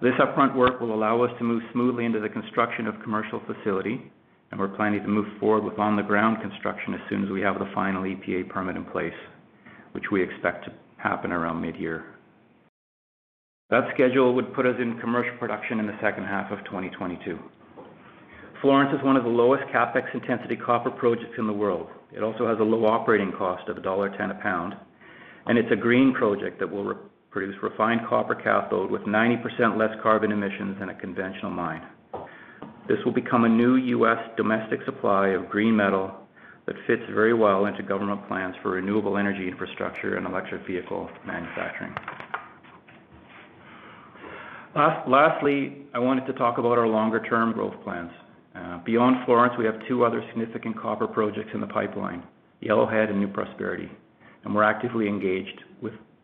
This 0.00 0.14
upfront 0.20 0.54
work 0.54 0.80
will 0.80 0.94
allow 0.94 1.22
us 1.22 1.30
to 1.38 1.44
move 1.44 1.62
smoothly 1.72 2.04
into 2.04 2.20
the 2.20 2.28
construction 2.28 2.86
of 2.86 3.02
commercial 3.02 3.42
facility, 3.46 4.10
and 4.50 4.60
we're 4.60 4.68
planning 4.68 5.02
to 5.02 5.08
move 5.08 5.26
forward 5.40 5.64
with 5.64 5.80
on-the-ground 5.80 6.38
construction 6.40 6.94
as 6.94 7.00
soon 7.08 7.24
as 7.24 7.30
we 7.30 7.40
have 7.40 7.58
the 7.58 7.70
final 7.74 8.04
EPA 8.04 8.48
permit 8.48 8.76
in 8.76 8.84
place, 8.84 9.12
which 9.92 10.04
we 10.12 10.22
expect 10.22 10.64
to 10.64 10.72
happen 10.96 11.32
around 11.32 11.60
mid-year. 11.60 12.04
That 13.70 13.84
schedule 13.94 14.34
would 14.34 14.54
put 14.54 14.66
us 14.66 14.76
in 14.80 14.98
commercial 15.00 15.36
production 15.38 15.80
in 15.80 15.86
the 15.86 15.98
second 16.00 16.24
half 16.24 16.52
of 16.52 16.64
2022. 16.66 17.38
Florence 18.60 18.94
is 18.94 19.02
one 19.02 19.16
of 19.16 19.24
the 19.24 19.30
lowest 19.30 19.64
CapEx 19.72 20.12
intensity 20.12 20.54
copper 20.54 20.90
projects 20.90 21.34
in 21.38 21.46
the 21.46 21.52
world. 21.52 21.88
It 22.12 22.22
also 22.22 22.46
has 22.46 22.58
a 22.60 22.62
low 22.62 22.84
operating 22.86 23.32
cost 23.32 23.68
of 23.68 23.76
$1.10 23.78 24.30
a 24.30 24.42
pound, 24.42 24.74
and 25.46 25.56
it's 25.56 25.72
a 25.72 25.76
green 25.76 26.12
project 26.12 26.58
that 26.60 26.70
will 26.70 26.94
produce 27.30 27.54
refined 27.62 28.00
copper 28.06 28.34
cathode 28.34 28.90
with 28.90 29.02
90% 29.02 29.78
less 29.78 29.90
carbon 30.02 30.30
emissions 30.30 30.76
than 30.78 30.90
a 30.90 30.94
conventional 30.94 31.50
mine. 31.50 31.86
This 32.86 32.98
will 33.04 33.12
become 33.12 33.44
a 33.44 33.48
new 33.48 33.76
U.S. 33.76 34.18
domestic 34.36 34.80
supply 34.84 35.28
of 35.28 35.48
green 35.48 35.74
metal 35.74 36.12
that 36.66 36.76
fits 36.86 37.02
very 37.14 37.32
well 37.32 37.64
into 37.64 37.82
government 37.82 38.26
plans 38.28 38.54
for 38.62 38.72
renewable 38.72 39.16
energy 39.16 39.48
infrastructure 39.48 40.16
and 40.16 40.26
electric 40.26 40.66
vehicle 40.66 41.08
manufacturing. 41.26 41.94
Lastly, 44.74 45.86
I 45.94 45.98
wanted 45.98 46.26
to 46.26 46.34
talk 46.34 46.58
about 46.58 46.76
our 46.76 46.86
longer-term 46.86 47.52
growth 47.52 47.74
plans. 47.82 48.10
Uh, 48.60 48.78
beyond 48.84 49.24
Florence, 49.24 49.54
we 49.58 49.64
have 49.64 49.76
two 49.88 50.04
other 50.04 50.22
significant 50.28 50.78
copper 50.78 51.06
projects 51.06 51.50
in 51.54 51.60
the 51.60 51.66
pipeline, 51.66 52.22
Yellowhead 52.62 53.08
and 53.08 53.18
New 53.18 53.28
Prosperity, 53.28 53.90
and 54.44 54.54
we're 54.54 54.64
actively 54.64 55.08
engaged 55.08 55.64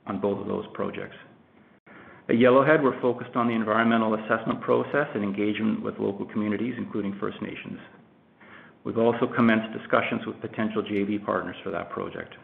on 0.06 0.20
both 0.20 0.38
of 0.40 0.46
those 0.46 0.64
projects. 0.74 1.16
At 2.28 2.36
Yellowhead, 2.36 2.82
we're 2.82 3.00
focused 3.00 3.36
on 3.36 3.48
the 3.48 3.54
environmental 3.54 4.14
assessment 4.14 4.60
process 4.60 5.06
and 5.14 5.22
engagement 5.22 5.82
with 5.82 5.98
local 5.98 6.26
communities, 6.26 6.74
including 6.76 7.16
First 7.18 7.40
Nations. 7.40 7.78
We've 8.84 8.98
also 8.98 9.26
commenced 9.34 9.76
discussions 9.76 10.26
with 10.26 10.40
potential 10.40 10.82
JV 10.82 11.24
partners 11.24 11.56
for 11.64 11.70
that 11.70 11.90
project. 11.90 12.34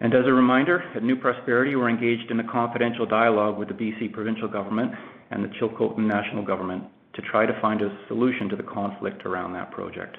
And 0.00 0.14
As 0.14 0.26
a 0.26 0.32
reminder, 0.32 0.82
at 0.96 1.02
New 1.02 1.16
Prosperity, 1.16 1.76
we're 1.76 1.88
engaged 1.88 2.30
in 2.30 2.40
a 2.40 2.50
confidential 2.50 3.06
dialogue 3.06 3.58
with 3.58 3.68
the 3.68 3.74
BC 3.74 4.12
provincial 4.12 4.48
government 4.48 4.92
and 5.30 5.44
the 5.44 5.48
Chilcotin 5.48 6.06
National 6.06 6.44
Government 6.44 6.84
to 7.14 7.22
try 7.22 7.46
to 7.46 7.60
find 7.60 7.82
a 7.82 7.98
solution 8.08 8.48
to 8.48 8.56
the 8.56 8.62
conflict 8.62 9.26
around 9.26 9.52
that 9.52 9.70
project. 9.70 10.16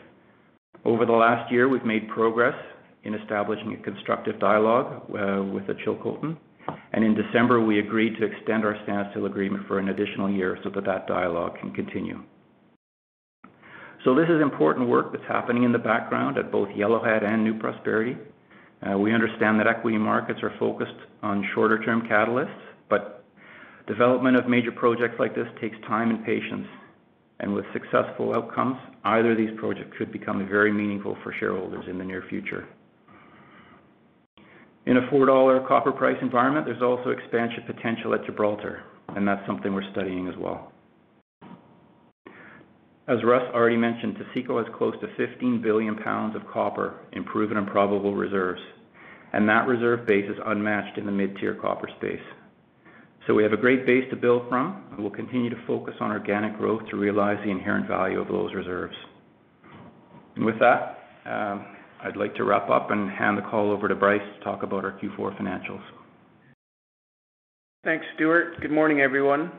Over 0.85 1.05
the 1.05 1.13
last 1.13 1.51
year, 1.51 1.69
we've 1.69 1.85
made 1.85 2.09
progress 2.09 2.55
in 3.03 3.13
establishing 3.15 3.73
a 3.73 3.83
constructive 3.83 4.39
dialogue 4.39 5.03
uh, 5.09 5.43
with 5.43 5.67
the 5.67 5.73
Chilcotin, 5.73 6.37
and 6.93 7.03
in 7.03 7.15
December, 7.15 7.59
we 7.59 7.79
agreed 7.79 8.15
to 8.19 8.25
extend 8.25 8.63
our 8.63 8.77
standstill 8.83 9.25
agreement 9.25 9.67
for 9.67 9.79
an 9.79 9.89
additional 9.89 10.29
year 10.29 10.57
so 10.63 10.69
that 10.69 10.85
that 10.85 11.07
dialogue 11.07 11.57
can 11.59 11.71
continue. 11.71 12.21
So 14.05 14.13
this 14.13 14.27
is 14.29 14.41
important 14.41 14.89
work 14.89 15.11
that's 15.11 15.27
happening 15.27 15.63
in 15.63 15.71
the 15.71 15.79
background 15.79 16.37
at 16.37 16.51
both 16.51 16.67
Yellowhead 16.69 17.23
and 17.23 17.43
New 17.43 17.57
Prosperity. 17.57 18.17
Uh, 18.81 18.97
we 18.97 19.13
understand 19.13 19.59
that 19.59 19.67
equity 19.67 19.97
markets 19.97 20.39
are 20.43 20.53
focused 20.59 20.91
on 21.21 21.47
shorter-term 21.55 22.01
catalysts, 22.09 22.53
but 22.89 23.23
development 23.87 24.35
of 24.35 24.47
major 24.47 24.71
projects 24.71 25.15
like 25.19 25.33
this 25.35 25.47
takes 25.61 25.77
time 25.87 26.09
and 26.09 26.25
patience. 26.25 26.67
And 27.43 27.53
with 27.53 27.65
successful 27.73 28.33
outcomes, 28.33 28.77
either 29.03 29.33
of 29.33 29.37
these 29.37 29.49
projects 29.57 29.97
could 29.97 30.13
become 30.13 30.47
very 30.47 30.71
meaningful 30.71 31.17
for 31.23 31.35
shareholders 31.41 31.83
in 31.89 31.97
the 31.97 32.05
near 32.05 32.23
future. 32.29 32.65
In 34.85 34.95
a 34.95 35.01
$4 35.11 35.67
copper 35.67 35.91
price 35.91 36.15
environment, 36.21 36.65
there's 36.65 36.81
also 36.81 37.09
expansion 37.09 37.63
potential 37.67 38.13
at 38.13 38.23
Gibraltar, 38.25 38.83
and 39.09 39.27
that's 39.27 39.45
something 39.45 39.73
we're 39.73 39.91
studying 39.91 40.29
as 40.29 40.35
well. 40.37 40.71
As 43.09 43.17
Russ 43.25 43.43
already 43.53 43.75
mentioned, 43.75 44.15
Taseko 44.15 44.63
has 44.63 44.73
close 44.77 44.95
to 45.01 45.07
15 45.17 45.61
billion 45.61 45.97
pounds 45.97 46.37
of 46.37 46.47
copper 46.47 47.01
in 47.11 47.25
proven 47.25 47.57
and 47.57 47.67
probable 47.67 48.15
reserves, 48.15 48.61
and 49.33 49.49
that 49.49 49.67
reserve 49.67 50.07
base 50.07 50.29
is 50.29 50.37
unmatched 50.45 50.97
in 50.97 51.05
the 51.05 51.11
mid-tier 51.11 51.55
copper 51.55 51.89
space. 51.97 52.23
So 53.25 53.33
we 53.33 53.43
have 53.43 53.53
a 53.53 53.57
great 53.57 53.85
base 53.85 54.03
to 54.09 54.17
build 54.17 54.49
from, 54.49 54.83
and 54.91 54.99
we'll 54.99 55.09
continue 55.09 55.49
to 55.49 55.55
focus 55.65 55.93
on 56.01 56.11
organic 56.11 56.57
growth 56.57 56.81
to 56.89 56.97
realize 56.97 57.37
the 57.45 57.51
inherent 57.51 57.87
value 57.87 58.19
of 58.19 58.27
those 58.27 58.53
reserves. 58.53 58.95
And 60.35 60.43
with 60.43 60.59
that, 60.59 60.99
um, 61.25 61.65
I'd 62.03 62.17
like 62.17 62.35
to 62.35 62.43
wrap 62.43 62.69
up 62.69 62.91
and 62.91 63.09
hand 63.09 63.37
the 63.37 63.43
call 63.43 63.71
over 63.71 63.87
to 63.87 63.95
Bryce 63.95 64.21
to 64.37 64.43
talk 64.43 64.63
about 64.63 64.83
our 64.83 64.99
Q4 64.99 65.39
financials. 65.39 65.81
Thanks, 67.85 68.05
Stuart. 68.15 68.59
Good 68.61 68.71
morning, 68.71 68.99
everyone. 68.99 69.51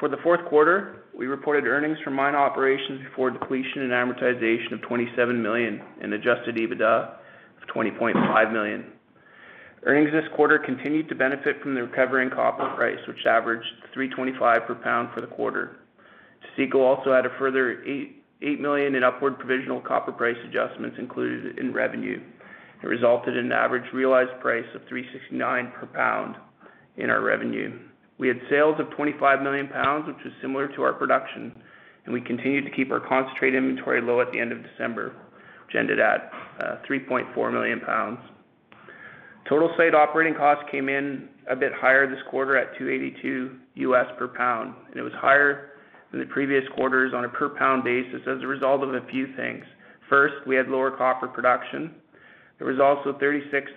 For 0.00 0.08
the 0.08 0.16
fourth 0.22 0.44
quarter, 0.48 1.04
we 1.16 1.26
reported 1.26 1.64
earnings 1.64 1.98
from 2.02 2.14
mine 2.14 2.34
operations 2.34 3.02
before 3.08 3.30
depletion 3.30 3.82
and 3.82 3.92
amortization 3.92 4.72
of 4.72 4.82
27 4.82 5.42
million 5.42 5.80
and 6.02 6.14
adjusted 6.14 6.56
EBITDA 6.56 7.10
of 7.10 7.74
20.5 7.74 8.52
million. 8.52 8.84
Earnings 9.86 10.12
this 10.12 10.24
quarter 10.34 10.58
continued 10.58 11.10
to 11.10 11.14
benefit 11.14 11.60
from 11.60 11.74
the 11.74 11.82
recovering 11.82 12.30
copper 12.30 12.74
price, 12.74 12.98
which 13.06 13.26
averaged 13.26 13.66
3.25 13.94 14.66
per 14.66 14.74
pound 14.76 15.10
for 15.14 15.20
the 15.20 15.26
quarter. 15.26 15.76
Taseko 16.56 16.76
also 16.76 17.12
had 17.12 17.26
a 17.26 17.38
further 17.38 17.84
8 18.42 18.60
million 18.60 18.94
in 18.94 19.04
upward 19.04 19.38
provisional 19.38 19.82
copper 19.82 20.12
price 20.12 20.38
adjustments 20.48 20.96
included 20.98 21.58
in 21.58 21.74
revenue. 21.74 22.18
It 22.82 22.86
resulted 22.86 23.36
in 23.36 23.46
an 23.46 23.52
average 23.52 23.92
realized 23.92 24.30
price 24.40 24.64
of 24.74 24.80
3.69 24.82 25.74
per 25.74 25.86
pound 25.86 26.36
in 26.96 27.10
our 27.10 27.20
revenue. 27.20 27.78
We 28.16 28.28
had 28.28 28.40
sales 28.48 28.76
of 28.78 28.90
25 28.96 29.42
million 29.42 29.68
pounds, 29.68 30.06
which 30.06 30.24
was 30.24 30.32
similar 30.40 30.66
to 30.68 30.82
our 30.82 30.94
production, 30.94 31.54
and 32.06 32.14
we 32.14 32.22
continued 32.22 32.64
to 32.64 32.70
keep 32.70 32.90
our 32.90 33.00
concentrate 33.00 33.54
inventory 33.54 34.00
low 34.00 34.22
at 34.22 34.32
the 34.32 34.40
end 34.40 34.52
of 34.52 34.62
December, 34.62 35.14
which 35.66 35.76
ended 35.76 36.00
at 36.00 36.30
uh, 36.60 36.76
3.4 36.88 37.52
million 37.52 37.80
pounds. 37.80 38.18
Total 39.48 39.70
site 39.76 39.94
operating 39.94 40.34
costs 40.34 40.64
came 40.70 40.88
in 40.88 41.28
a 41.50 41.56
bit 41.56 41.72
higher 41.74 42.08
this 42.08 42.22
quarter 42.30 42.56
at 42.56 42.76
282 42.78 43.56
US 43.90 44.06
per 44.18 44.28
pound, 44.28 44.74
and 44.88 44.96
it 44.96 45.02
was 45.02 45.12
higher 45.16 45.72
than 46.10 46.20
the 46.20 46.26
previous 46.26 46.64
quarters 46.74 47.12
on 47.14 47.24
a 47.24 47.28
per 47.28 47.50
pound 47.50 47.84
basis 47.84 48.22
as 48.26 48.42
a 48.42 48.46
result 48.46 48.82
of 48.82 48.94
a 48.94 49.00
few 49.10 49.26
things. 49.36 49.64
First, 50.08 50.34
we 50.46 50.56
had 50.56 50.68
lower 50.68 50.90
copper 50.90 51.28
production. 51.28 51.94
There 52.58 52.66
was 52.66 52.80
also 52.80 53.18
36 53.18 53.70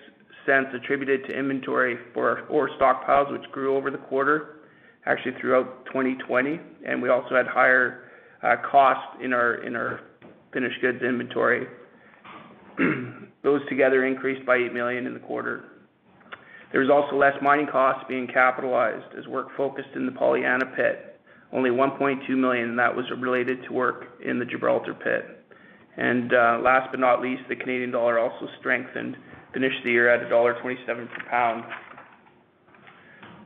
cents 0.46 0.70
attributed 0.74 1.26
to 1.26 1.38
inventory 1.38 1.98
for 2.14 2.30
our 2.30 2.48
ore 2.48 2.70
stockpiles, 2.80 3.32
which 3.32 3.50
grew 3.52 3.76
over 3.76 3.92
the 3.92 3.98
quarter, 3.98 4.60
actually 5.06 5.34
throughout 5.42 5.86
2020. 5.88 6.60
and 6.86 7.02
We 7.02 7.10
also 7.10 7.36
had 7.36 7.48
higher 7.48 8.06
uh, 8.42 8.56
costs 8.72 9.18
in 9.22 9.34
our 9.34 10.00
finished 10.54 10.80
goods 10.82 11.02
inventory. 11.04 11.68
Those 13.44 13.62
together 13.70 14.06
increased 14.06 14.46
by 14.46 14.58
8 14.58 14.74
million 14.74 15.08
in 15.08 15.14
the 15.14 15.20
quarter. 15.20 15.66
There 16.72 16.82
was 16.82 16.90
also 16.90 17.16
less 17.16 17.36
mining 17.42 17.68
costs 17.68 18.04
being 18.08 18.28
capitalized 18.28 19.16
as 19.18 19.26
work 19.28 19.56
focused 19.56 19.90
in 19.96 20.06
the 20.06 20.12
Pollyanna 20.12 20.66
pit. 20.76 21.20
Only 21.54 21.70
1.2 21.70 22.28
million, 22.30 22.76
that 22.76 22.94
was 22.94 23.06
related 23.18 23.64
to 23.64 23.74
work 23.74 24.08
in 24.24 24.38
the 24.38 24.46
Gibraltar 24.46 24.94
pit. 24.94 25.46
And 25.96 26.34
uh, 26.34 26.60
Last 26.62 26.92
but 26.92 27.00
not 27.00 27.22
least, 27.22 27.44
the 27.48 27.56
Canadian 27.56 27.92
dollar 27.92 28.20
also 28.20 28.48
strengthened 28.60 29.16
finished 29.54 29.84
the 29.84 29.92
year 29.92 30.10
at 30.10 30.30
$1.27 30.30 30.86
per 30.86 31.30
pound. 31.30 31.64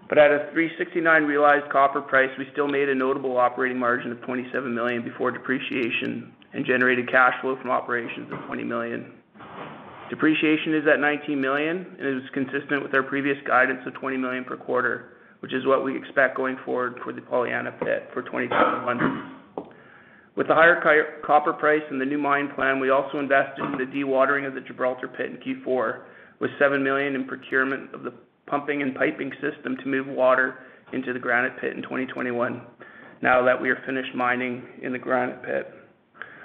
But 0.10 0.18
At 0.18 0.32
a 0.32 0.50
3.69 0.54 1.26
realized 1.26 1.72
copper 1.72 2.02
price, 2.02 2.30
we 2.38 2.46
still 2.52 2.68
made 2.68 2.90
a 2.90 2.96
notable 2.96 3.38
operating 3.38 3.80
margin 3.80 4.12
of 4.12 4.22
27 4.24 4.74
million 4.74 5.04
before 5.04 5.32
depreciation 5.32 6.34
and 6.54 6.66
generated 6.66 7.10
cash 7.10 7.34
flow 7.40 7.56
from 7.62 7.72
operations 7.72 8.30
of 8.30 8.40
20 8.46 8.64
million. 8.66 9.14
Depreciation 10.12 10.76
is 10.76 10.84
at 10.94 11.00
19 11.00 11.40
million, 11.40 11.88
and 11.98 12.06
it 12.06 12.14
was 12.16 12.30
consistent 12.34 12.84
with 12.84 12.94
our 12.94 13.02
previous 13.02 13.38
guidance 13.48 13.80
of 13.88 13.94
20 13.94 14.18
million 14.18 14.44
per 14.44 14.58
quarter, 14.58 15.14
which 15.40 15.54
is 15.54 15.66
what 15.66 15.86
we 15.86 15.98
expect 15.98 16.36
going 16.36 16.58
forward 16.66 17.00
for 17.02 17.14
the 17.14 17.22
Pollyanna 17.22 17.72
pit 17.80 18.10
for 18.14 18.22
2021. 18.22 19.72
With 20.36 20.48
the 20.48 20.54
higher 20.54 20.82
copper 21.26 21.54
price 21.54 21.82
and 21.90 22.00
the 22.00 22.06
new 22.06 22.18
mine 22.18 22.52
plan, 22.56 22.82
we 22.82 22.90
also 22.90 23.20
invested 23.20 23.64
in 23.64 23.78
the 23.78 23.86
dewatering 23.86 24.46
of 24.46 24.54
the 24.54 24.60
Gibraltar 24.60 25.08
pit 25.08 25.28
in 25.32 25.38
Q4, 25.38 26.02
with 26.42 26.52
7 26.60 26.84
million 26.84 27.16
in 27.16 27.26
procurement 27.26 27.94
of 27.96 28.04
the 28.04 28.12
pumping 28.48 28.82
and 28.82 28.94
piping 28.94 29.32
system 29.40 29.78
to 29.78 29.86
move 29.88 30.08
water 30.08 30.56
into 30.92 31.14
the 31.14 31.20
granite 31.20 31.54
pit 31.62 31.74
in 31.74 31.82
2021, 31.84 32.62
now 33.22 33.42
that 33.46 33.62
we 33.62 33.70
are 33.70 33.82
finished 33.86 34.14
mining 34.14 34.62
in 34.82 34.92
the 34.92 35.00
granite 35.00 35.42
pit. 35.42 35.74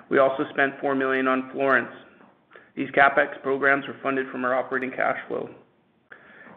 We 0.09 0.19
also 0.19 0.45
spent 0.53 0.75
4 0.81 0.95
million 0.95 1.27
on 1.27 1.51
Florence. 1.53 1.91
These 2.77 2.91
CapEx 2.91 3.43
programs 3.43 3.87
were 3.89 3.97
funded 4.03 4.29
from 4.31 4.45
our 4.45 4.55
operating 4.55 4.91
cash 4.91 5.19
flow. 5.29 5.49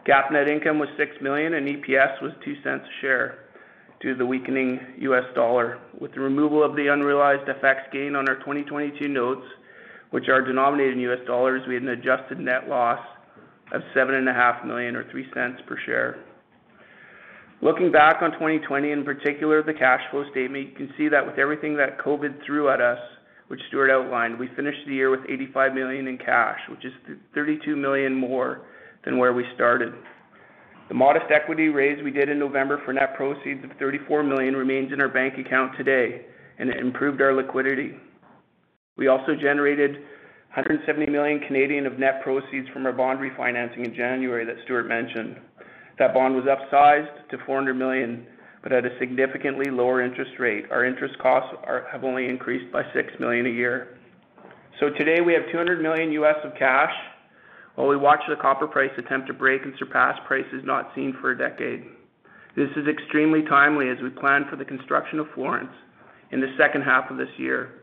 GAAP 0.06 0.32
net 0.32 0.48
income 0.48 0.78
was 0.78 0.88
6 0.96 1.16
million 1.20 1.54
and 1.54 1.66
EPS 1.66 2.22
was 2.22 2.32
0.02 2.46 2.76
a 2.76 2.80
share 3.00 3.38
due 4.00 4.12
to 4.12 4.18
the 4.18 4.26
weakening 4.26 4.78
U.S. 4.98 5.24
dollar. 5.34 5.78
With 5.98 6.12
the 6.14 6.20
removal 6.20 6.62
of 6.62 6.76
the 6.76 6.88
unrealized 6.88 7.48
FX 7.48 7.90
gain 7.92 8.16
on 8.16 8.28
our 8.28 8.36
2022 8.36 9.08
notes, 9.08 9.46
which 10.10 10.28
are 10.28 10.42
denominated 10.42 10.94
in 10.94 11.00
U.S. 11.00 11.20
dollars, 11.26 11.62
we 11.68 11.74
had 11.74 11.82
an 11.82 11.90
adjusted 11.90 12.38
net 12.38 12.68
loss 12.68 13.00
of 13.72 13.82
$7.5 13.94 14.66
million 14.66 14.96
or 14.96 15.04
0.03 15.04 15.66
per 15.66 15.78
share. 15.86 16.24
Looking 17.62 17.92
back 17.92 18.22
on 18.22 18.32
2020, 18.32 18.90
in 18.90 19.04
particular 19.04 19.62
the 19.62 19.74
cash 19.74 20.00
flow 20.10 20.24
statement, 20.30 20.70
you 20.70 20.74
can 20.74 20.94
see 20.96 21.08
that 21.08 21.24
with 21.24 21.38
everything 21.38 21.76
that 21.76 21.98
COVID 21.98 22.44
threw 22.44 22.70
at 22.70 22.80
us, 22.80 22.98
which 23.50 23.60
Stuart 23.66 23.90
outlined, 23.90 24.38
we 24.38 24.46
finished 24.54 24.78
the 24.86 24.94
year 24.94 25.10
with 25.10 25.28
85 25.28 25.74
million 25.74 26.06
in 26.06 26.16
cash, 26.18 26.60
which 26.68 26.84
is 26.84 26.92
32 27.34 27.74
million 27.74 28.14
more 28.14 28.62
than 29.04 29.18
where 29.18 29.32
we 29.32 29.44
started. 29.56 29.92
The 30.86 30.94
modest 30.94 31.26
equity 31.34 31.66
raise 31.66 32.00
we 32.04 32.12
did 32.12 32.28
in 32.28 32.38
November 32.38 32.80
for 32.84 32.92
net 32.92 33.16
proceeds 33.16 33.64
of 33.64 33.72
34 33.80 34.22
million 34.22 34.54
remains 34.54 34.92
in 34.92 35.00
our 35.00 35.08
bank 35.08 35.34
account 35.44 35.76
today, 35.76 36.26
and 36.60 36.70
it 36.70 36.76
improved 36.76 37.20
our 37.20 37.34
liquidity. 37.34 37.96
We 38.96 39.08
also 39.08 39.34
generated 39.34 39.96
170 40.54 41.10
million 41.10 41.40
Canadian 41.40 41.86
of 41.86 41.98
net 41.98 42.22
proceeds 42.22 42.68
from 42.72 42.86
our 42.86 42.92
bond 42.92 43.18
refinancing 43.18 43.84
in 43.84 43.96
January 43.96 44.44
that 44.44 44.62
Stuart 44.62 44.86
mentioned. 44.86 45.40
That 45.98 46.14
bond 46.14 46.36
was 46.36 46.44
upsized 46.44 47.28
to 47.30 47.38
400 47.46 47.74
million, 47.74 48.28
but 48.62 48.72
at 48.72 48.84
a 48.84 48.98
significantly 48.98 49.70
lower 49.70 50.02
interest 50.02 50.32
rate. 50.38 50.66
Our 50.70 50.84
interest 50.84 51.18
costs 51.18 51.54
have 51.90 52.04
only 52.04 52.28
increased 52.28 52.72
by 52.72 52.82
6 52.92 53.12
million 53.18 53.46
a 53.46 53.50
year. 53.50 53.98
So 54.78 54.90
Today 54.90 55.20
we 55.20 55.32
have 55.34 55.42
200 55.50 55.82
million 55.82 56.12
US 56.12 56.36
of 56.44 56.54
cash 56.58 56.92
while 57.74 57.88
we 57.88 57.96
watch 57.96 58.20
the 58.28 58.36
copper 58.36 58.66
price 58.66 58.90
attempt 58.98 59.26
to 59.28 59.34
break 59.34 59.62
and 59.64 59.74
surpass 59.78 60.18
prices 60.26 60.62
not 60.64 60.90
seen 60.94 61.16
for 61.20 61.30
a 61.30 61.38
decade. 61.38 61.84
This 62.56 62.68
is 62.76 62.88
extremely 62.88 63.42
timely 63.42 63.88
as 63.88 63.98
we 64.02 64.10
plan 64.10 64.44
for 64.50 64.56
the 64.56 64.64
construction 64.64 65.18
of 65.20 65.26
Florence 65.34 65.72
in 66.32 66.40
the 66.40 66.54
second 66.58 66.82
half 66.82 67.10
of 67.10 67.16
this 67.16 67.28
year. 67.38 67.82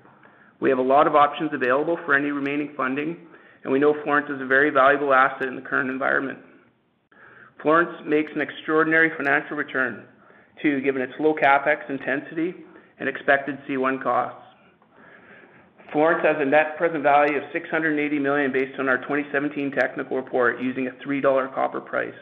We 0.59 0.69
have 0.69 0.79
a 0.79 0.83
lot 0.83 1.07
of 1.07 1.15
options 1.15 1.51
available 1.53 1.97
for 2.05 2.15
any 2.15 2.31
remaining 2.31 2.73
funding, 2.75 3.17
and 3.63 3.71
we 3.71 3.79
know 3.79 3.95
Florence 4.03 4.29
is 4.29 4.41
a 4.41 4.45
very 4.45 4.69
valuable 4.69 5.13
asset 5.13 5.47
in 5.47 5.55
the 5.55 5.61
current 5.61 5.89
environment. 5.89 6.39
Florence 7.61 7.91
makes 8.05 8.31
an 8.35 8.41
extraordinary 8.41 9.11
financial 9.15 9.55
return, 9.55 10.05
too, 10.61 10.81
given 10.81 11.01
its 11.01 11.13
low 11.19 11.33
CapEx 11.33 11.89
intensity 11.89 12.53
and 12.99 13.07
expected 13.07 13.57
C1 13.67 14.01
costs. 14.01 14.41
Florence 15.91 16.25
has 16.25 16.35
a 16.39 16.45
net 16.45 16.77
present 16.77 17.01
value 17.01 17.37
of 17.37 17.43
680 17.53 18.19
million 18.19 18.51
based 18.51 18.77
on 18.79 18.89
our 18.89 18.97
2017 18.97 19.71
technical 19.71 20.17
report 20.17 20.59
using 20.61 20.87
a 20.87 21.07
$3 21.07 21.53
copper 21.53 21.79
price. 21.79 22.13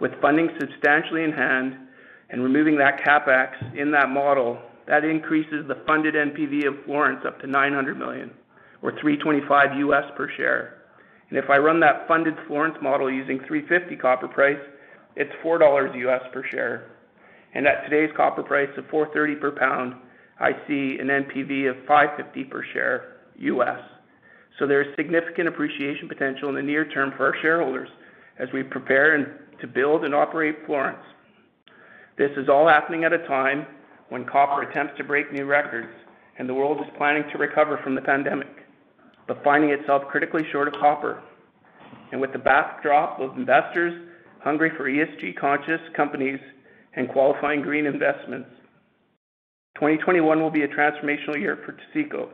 With 0.00 0.12
funding 0.22 0.48
substantially 0.60 1.24
in 1.24 1.32
hand 1.32 1.76
and 2.30 2.42
removing 2.42 2.78
that 2.78 3.00
CapEx 3.00 3.76
in 3.76 3.90
that 3.90 4.10
model, 4.10 4.58
that 4.86 5.04
increases 5.04 5.66
the 5.66 5.82
funded 5.86 6.14
NPV 6.14 6.68
of 6.68 6.84
Florence 6.84 7.20
up 7.26 7.40
to 7.40 7.46
900 7.46 7.98
million, 7.98 8.30
or 8.82 8.92
325 9.00 9.76
US 9.88 10.04
per 10.16 10.30
share. 10.36 10.82
And 11.30 11.38
If 11.38 11.50
I 11.50 11.58
run 11.58 11.80
that 11.80 12.06
funded 12.06 12.34
Florence 12.46 12.76
model 12.80 13.10
using 13.10 13.40
350 13.46 13.96
copper 13.96 14.28
price, 14.28 14.56
it's 15.16 15.32
$4 15.44 15.94
US 16.06 16.22
per 16.32 16.44
share. 16.50 16.92
And 17.54 17.66
At 17.66 17.84
today's 17.88 18.14
copper 18.16 18.42
price 18.42 18.68
of 18.76 18.86
430 18.90 19.40
per 19.40 19.52
pound, 19.52 19.94
I 20.40 20.52
see 20.66 20.98
an 21.00 21.08
NPV 21.08 21.70
of 21.70 21.76
550 21.86 22.44
per 22.44 22.64
share 22.72 23.16
US. 23.38 23.80
So 24.58 24.66
There 24.66 24.82
is 24.82 24.88
significant 24.96 25.48
appreciation 25.48 26.08
potential 26.08 26.48
in 26.48 26.54
the 26.54 26.62
near 26.62 26.88
term 26.88 27.12
for 27.16 27.26
our 27.26 27.34
shareholders 27.42 27.88
as 28.38 28.48
we 28.52 28.62
prepare 28.62 29.16
to 29.60 29.66
build 29.66 30.04
and 30.04 30.14
operate 30.14 30.56
Florence. 30.66 31.02
This 32.16 32.30
is 32.36 32.48
all 32.48 32.68
happening 32.68 33.04
at 33.04 33.12
a 33.12 33.26
time 33.26 33.66
when 34.08 34.24
copper 34.24 34.62
attempts 34.62 34.94
to 34.98 35.04
break 35.04 35.32
new 35.32 35.44
records 35.44 35.92
and 36.38 36.48
the 36.48 36.54
world 36.54 36.78
is 36.80 36.86
planning 36.96 37.24
to 37.32 37.38
recover 37.38 37.80
from 37.82 37.94
the 37.94 38.00
pandemic, 38.00 38.48
but 39.26 39.42
finding 39.42 39.70
itself 39.70 40.02
critically 40.08 40.42
short 40.52 40.68
of 40.68 40.74
copper. 40.74 41.22
And 42.12 42.20
With 42.20 42.32
the 42.32 42.38
backdrop 42.38 43.20
of 43.20 43.36
investors 43.36 44.08
hungry 44.42 44.70
for 44.76 44.88
ESG-conscious 44.88 45.80
companies 45.96 46.38
and 46.96 47.08
qualifying 47.08 47.62
green 47.62 47.86
investments, 47.86 48.48
2021 49.76 50.40
will 50.40 50.50
be 50.50 50.62
a 50.62 50.68
transformational 50.68 51.38
year 51.38 51.58
for 51.64 51.72
Taseko. 51.72 52.28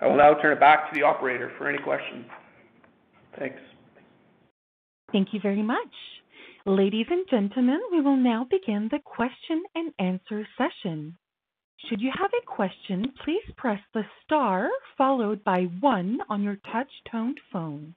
I 0.00 0.06
will 0.06 0.16
now 0.16 0.34
turn 0.42 0.52
it 0.52 0.60
back 0.60 0.90
to 0.90 0.98
the 0.98 1.04
operator 1.04 1.50
for 1.56 1.68
any 1.68 1.78
questions. 1.78 2.26
Thanks. 3.38 3.58
Thank 5.12 5.28
you 5.32 5.40
very 5.40 5.62
much. 5.62 5.94
Ladies 6.66 7.06
and 7.10 7.26
gentlemen, 7.30 7.80
we 7.92 8.00
will 8.00 8.16
now 8.16 8.46
begin 8.50 8.88
the 8.90 8.98
question 8.98 9.62
and 9.74 9.92
answer 9.98 10.46
session. 10.58 11.16
Should 11.88 12.00
you 12.00 12.10
have 12.18 12.30
a 12.32 12.46
question, 12.46 13.12
please 13.24 13.44
press 13.56 13.80
the 13.92 14.04
star 14.24 14.70
followed 14.96 15.44
by 15.44 15.64
one 15.80 16.20
on 16.30 16.42
your 16.42 16.56
touch 16.72 16.90
toned 17.10 17.38
phone. 17.52 17.94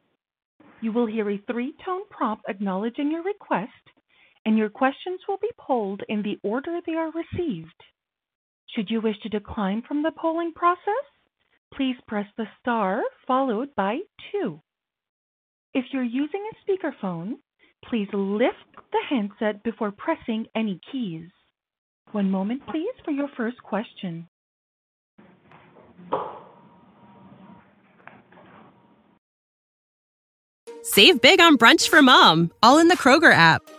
You 0.81 0.91
will 0.91 1.07
hear 1.07 1.29
a 1.29 1.41
three-tone 1.49 2.07
prompt 2.09 2.43
acknowledging 2.47 3.09
your 3.09 3.23
request, 3.23 3.71
and 4.47 4.57
your 4.57 4.69
questions 4.69 5.19
will 5.27 5.37
be 5.41 5.51
polled 5.59 6.01
in 6.07 6.23
the 6.23 6.39
order 6.41 6.79
they 6.85 6.93
are 6.93 7.11
received. 7.11 7.83
Should 8.73 8.89
you 8.89 9.01
wish 9.01 9.19
to 9.23 9.29
decline 9.29 9.83
from 9.85 10.03
the 10.03 10.11
polling 10.17 10.53
process, 10.55 11.05
please 11.73 11.97
press 12.07 12.27
the 12.37 12.45
star 12.61 13.01
followed 13.27 13.75
by 13.75 13.97
two. 14.31 14.61
If 15.73 15.83
you're 15.91 16.01
using 16.01 16.41
a 16.49 16.55
speakerphone, 16.63 17.33
please 17.89 18.07
lift 18.13 18.55
the 18.93 19.03
handset 19.09 19.63
before 19.63 19.91
pressing 19.91 20.45
any 20.55 20.79
keys. 20.93 21.27
One 22.13 22.31
moment, 22.31 22.61
please, 22.67 22.95
for 23.03 23.11
your 23.11 23.27
first 23.35 23.61
question. 23.61 24.29
Save 30.83 31.21
big 31.21 31.41
on 31.41 31.57
brunch 31.57 31.89
for 31.89 32.01
mom, 32.01 32.51
all 32.63 32.77
in 32.77 32.87
the 32.87 32.95
Kroger 32.95 33.33
app. 33.33 33.61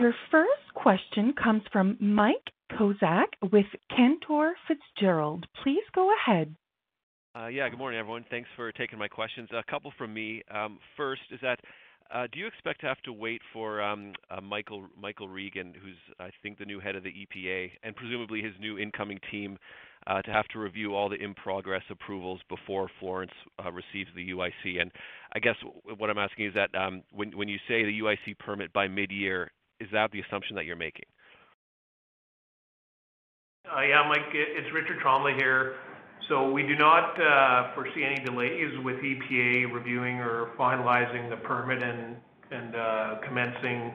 Your 0.00 0.14
first 0.30 0.74
question 0.74 1.34
comes 1.40 1.62
from 1.72 1.96
Mike 2.00 2.50
Kozak 2.72 3.26
with 3.52 3.66
Cantor 3.94 4.54
Fitzgerald. 4.66 5.46
Please 5.62 5.84
go 5.94 6.10
ahead. 6.12 6.54
Uh, 7.36 7.46
yeah, 7.46 7.68
good 7.68 7.78
morning, 7.78 8.00
everyone. 8.00 8.24
Thanks 8.28 8.48
for 8.56 8.72
taking 8.72 8.98
my 8.98 9.06
questions. 9.06 9.48
A 9.52 9.62
couple 9.70 9.92
from 9.96 10.12
me. 10.12 10.42
Um, 10.52 10.78
first 10.96 11.22
is 11.30 11.38
that, 11.42 11.60
uh, 12.12 12.26
do 12.32 12.40
you 12.40 12.46
expect 12.46 12.80
to 12.80 12.86
have 12.86 13.00
to 13.02 13.12
wait 13.12 13.40
for 13.52 13.82
um, 13.82 14.14
uh, 14.30 14.40
Michael 14.40 14.86
Michael 15.00 15.28
Regan, 15.28 15.74
who's 15.80 15.96
I 16.18 16.30
think 16.42 16.58
the 16.58 16.64
new 16.64 16.80
head 16.80 16.96
of 16.96 17.04
the 17.04 17.10
EPA, 17.10 17.70
and 17.84 17.94
presumably 17.94 18.42
his 18.42 18.52
new 18.60 18.78
incoming 18.78 19.20
team, 19.30 19.58
to 20.06 20.30
have 20.30 20.46
to 20.48 20.58
review 20.58 20.94
all 20.94 21.08
the 21.08 21.16
in-progress 21.16 21.82
approvals 21.88 22.40
before 22.48 22.90
Florence 23.00 23.32
receives 23.72 24.10
the 24.14 24.30
UIC? 24.30 24.80
And 24.80 24.90
I 25.34 25.38
guess 25.38 25.56
what 25.98 26.10
I'm 26.10 26.18
asking 26.18 26.46
is 26.46 26.54
that 26.54 26.74
um, 26.74 27.02
when 27.12 27.36
when 27.36 27.48
you 27.48 27.58
say 27.68 27.84
the 27.84 28.00
UIC 28.00 28.38
permit 28.38 28.72
by 28.72 28.86
mid-year, 28.86 29.50
is 29.80 29.88
that 29.92 30.10
the 30.12 30.20
assumption 30.20 30.56
that 30.56 30.64
you're 30.64 30.76
making? 30.76 31.04
Uh, 33.64 33.80
yeah, 33.80 34.06
Mike, 34.08 34.28
it's 34.32 34.72
Richard 34.74 35.00
Tremblay 35.00 35.34
here. 35.36 35.76
So 36.28 36.50
we 36.50 36.62
do 36.62 36.76
not 36.76 37.20
uh, 37.20 37.74
foresee 37.74 38.04
any 38.04 38.24
delays 38.24 38.72
with 38.82 38.96
EPA 38.96 39.72
reviewing 39.72 40.20
or 40.20 40.50
finalizing 40.58 41.28
the 41.30 41.36
permit 41.36 41.82
and 41.82 42.16
and 42.50 42.76
uh, 42.76 43.16
commencing. 43.26 43.92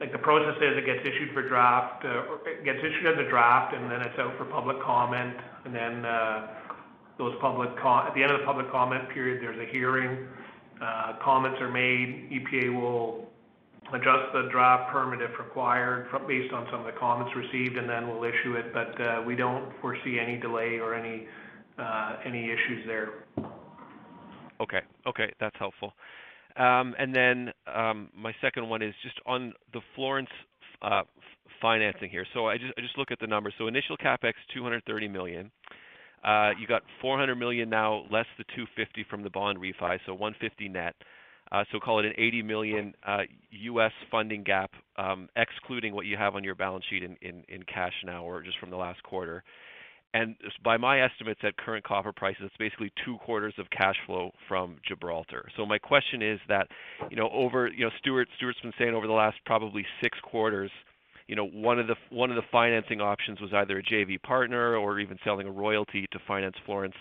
Like 0.00 0.12
the 0.12 0.18
process 0.18 0.56
is, 0.62 0.78
it 0.78 0.86
gets 0.86 1.00
issued 1.02 1.34
for 1.34 1.46
draft, 1.46 2.04
it 2.04 2.64
gets 2.64 2.78
issued 2.78 3.06
as 3.06 3.18
a 3.18 3.28
draft, 3.28 3.74
and 3.74 3.90
then 3.90 4.00
it's 4.00 4.18
out 4.18 4.36
for 4.38 4.44
public 4.44 4.80
comment, 4.80 5.36
and 5.64 5.74
then 5.74 6.02
those 7.18 7.34
public 7.40 7.76
com- 7.76 8.06
at 8.06 8.14
the 8.14 8.22
end 8.22 8.30
of 8.30 8.38
the 8.38 8.46
public 8.46 8.70
comment 8.70 9.08
period, 9.10 9.42
there's 9.42 9.58
a 9.58 9.70
hearing. 9.72 10.28
Comments 11.20 11.60
are 11.60 11.70
made. 11.70 12.30
EPA 12.30 12.80
will 12.80 13.27
adjust 13.92 14.32
the 14.32 14.48
draft 14.50 14.92
permit 14.92 15.20
if 15.22 15.38
required 15.38 16.08
from, 16.10 16.26
based 16.26 16.52
on 16.52 16.66
some 16.70 16.80
of 16.80 16.86
the 16.86 16.98
comments 16.98 17.32
received, 17.34 17.76
and 17.76 17.88
then 17.88 18.08
we'll 18.08 18.24
issue 18.24 18.54
it. 18.54 18.72
But 18.72 19.00
uh, 19.00 19.22
we 19.26 19.34
don't 19.36 19.72
foresee 19.80 20.18
any 20.20 20.38
delay 20.38 20.78
or 20.78 20.94
any 20.94 21.26
uh, 21.78 22.16
any 22.24 22.44
issues 22.44 22.86
there. 22.86 23.24
Okay. 24.60 24.80
Okay, 25.06 25.32
that's 25.40 25.56
helpful. 25.58 25.92
Um, 26.56 26.94
and 26.98 27.14
then 27.14 27.52
um, 27.72 28.10
my 28.14 28.34
second 28.40 28.68
one 28.68 28.82
is 28.82 28.94
just 29.02 29.16
on 29.26 29.52
the 29.72 29.80
Florence 29.94 30.30
uh, 30.82 31.02
financing 31.62 32.10
here. 32.10 32.26
So 32.34 32.48
I 32.48 32.58
just 32.58 32.72
I 32.76 32.80
just 32.80 32.98
look 32.98 33.10
at 33.10 33.20
the 33.20 33.26
numbers. 33.26 33.54
So 33.58 33.68
initial 33.68 33.96
capex 33.96 34.34
230 34.54 35.08
million. 35.08 35.50
Uh, 36.24 36.50
you 36.58 36.66
got 36.66 36.82
400 37.00 37.36
million 37.36 37.70
now, 37.70 38.04
less 38.10 38.26
the 38.38 38.44
250 38.56 39.06
from 39.08 39.22
the 39.22 39.30
bond 39.30 39.58
refi, 39.58 39.98
so 40.04 40.12
150 40.12 40.68
net. 40.68 40.96
Uh, 41.50 41.64
so 41.72 41.78
call 41.80 41.98
it 41.98 42.04
an 42.04 42.12
80 42.18 42.42
million 42.42 42.94
uh, 43.06 43.22
U.S. 43.50 43.92
funding 44.10 44.42
gap, 44.42 44.70
um, 44.96 45.28
excluding 45.36 45.94
what 45.94 46.06
you 46.06 46.16
have 46.16 46.34
on 46.34 46.44
your 46.44 46.54
balance 46.54 46.84
sheet 46.90 47.02
in, 47.02 47.62
cash 47.72 47.94
now, 48.04 48.24
or 48.24 48.42
just 48.42 48.58
from 48.58 48.70
the 48.70 48.76
last 48.76 49.02
quarter. 49.02 49.42
And 50.14 50.36
by 50.64 50.78
my 50.78 51.02
estimates, 51.02 51.40
at 51.42 51.56
current 51.58 51.84
copper 51.84 52.12
prices, 52.12 52.42
it's 52.44 52.56
basically 52.58 52.90
two 53.04 53.18
quarters 53.18 53.54
of 53.58 53.68
cash 53.70 53.96
flow 54.06 54.30
from 54.46 54.76
Gibraltar. 54.86 55.48
So 55.56 55.66
my 55.66 55.78
question 55.78 56.22
is 56.22 56.40
that, 56.48 56.68
you 57.10 57.16
know, 57.16 57.28
over, 57.30 57.68
you 57.68 57.84
know, 57.84 57.90
Stuart 57.98 58.28
Stuart's 58.36 58.58
been 58.60 58.72
saying 58.78 58.94
over 58.94 59.06
the 59.06 59.12
last 59.12 59.36
probably 59.44 59.84
six 60.02 60.18
quarters, 60.22 60.70
you 61.26 61.36
know, 61.36 61.46
one 61.46 61.78
of 61.78 61.86
the 61.86 61.94
one 62.08 62.30
of 62.30 62.36
the 62.36 62.42
financing 62.50 63.02
options 63.02 63.38
was 63.38 63.50
either 63.52 63.78
a 63.78 63.82
JV 63.82 64.20
partner 64.22 64.76
or 64.76 64.98
even 64.98 65.18
selling 65.24 65.46
a 65.46 65.50
royalty 65.50 66.06
to 66.10 66.18
finance 66.26 66.56
Florence. 66.64 66.94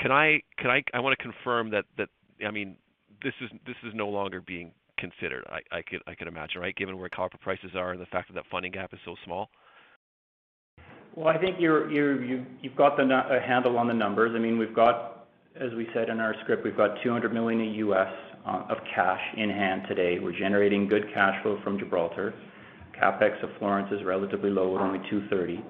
Can 0.00 0.10
I 0.10 0.40
can 0.58 0.70
I 0.70 0.82
I 0.94 1.00
want 1.00 1.16
to 1.16 1.22
confirm 1.22 1.70
that 1.70 1.84
that 1.98 2.08
I 2.44 2.50
mean 2.50 2.76
this 3.22 3.34
is 3.40 3.50
this 3.66 3.76
is 3.84 3.92
no 3.94 4.08
longer 4.08 4.40
being 4.40 4.72
considered. 4.98 5.44
I, 5.48 5.76
I 5.76 5.82
could 5.82 6.02
I 6.06 6.14
could 6.14 6.28
imagine, 6.28 6.60
right? 6.60 6.74
Given 6.76 6.98
where 6.98 7.08
copper 7.08 7.38
prices 7.38 7.70
are 7.74 7.92
and 7.92 8.00
the 8.00 8.06
fact 8.06 8.28
that 8.28 8.34
that 8.34 8.44
funding 8.50 8.72
gap 8.72 8.92
is 8.92 9.00
so 9.04 9.14
small. 9.24 9.50
Well, 11.14 11.28
I 11.28 11.38
think 11.38 11.56
you're 11.58 11.90
you're 11.90 12.22
you 12.22 12.44
you've 12.62 12.76
got 12.76 12.96
the 12.96 13.06
handle 13.46 13.78
on 13.78 13.88
the 13.88 13.94
numbers. 13.94 14.32
I 14.34 14.38
mean, 14.38 14.58
we've 14.58 14.74
got, 14.74 15.28
as 15.58 15.72
we 15.74 15.88
said 15.94 16.08
in 16.08 16.20
our 16.20 16.34
script, 16.42 16.64
we've 16.64 16.76
got 16.76 17.02
200 17.02 17.32
million 17.32 17.60
US 17.74 18.12
uh, 18.46 18.64
of 18.68 18.78
cash 18.94 19.20
in 19.36 19.50
hand 19.50 19.82
today. 19.88 20.18
We're 20.18 20.38
generating 20.38 20.88
good 20.88 21.06
cash 21.14 21.42
flow 21.42 21.58
from 21.64 21.78
Gibraltar. 21.78 22.34
Capex 23.00 23.42
of 23.42 23.50
Florence 23.58 23.88
is 23.92 24.04
relatively 24.04 24.50
low 24.50 24.74
at 24.76 24.82
only 24.82 24.98
230. 25.10 25.62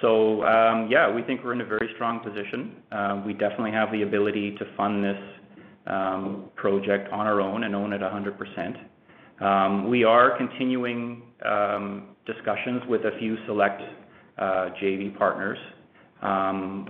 So 0.00 0.44
um, 0.44 0.88
yeah, 0.90 1.12
we 1.12 1.22
think 1.22 1.42
we're 1.42 1.52
in 1.52 1.60
a 1.60 1.66
very 1.66 1.90
strong 1.94 2.20
position. 2.20 2.76
Uh, 2.92 3.22
we 3.26 3.32
definitely 3.32 3.72
have 3.72 3.90
the 3.92 4.02
ability 4.02 4.56
to 4.58 4.64
fund 4.76 5.02
this 5.02 5.18
um, 5.86 6.50
project 6.56 7.12
on 7.12 7.26
our 7.26 7.40
own 7.40 7.64
and 7.64 7.74
own 7.74 7.92
it 7.92 8.00
100%. 8.00 9.44
Um, 9.44 9.90
we 9.90 10.04
are 10.04 10.36
continuing 10.36 11.22
um, 11.44 12.16
discussions 12.24 12.82
with 12.88 13.02
a 13.02 13.18
few 13.18 13.36
select 13.46 13.82
uh, 14.38 14.70
JV 14.82 15.16
partners. 15.16 15.58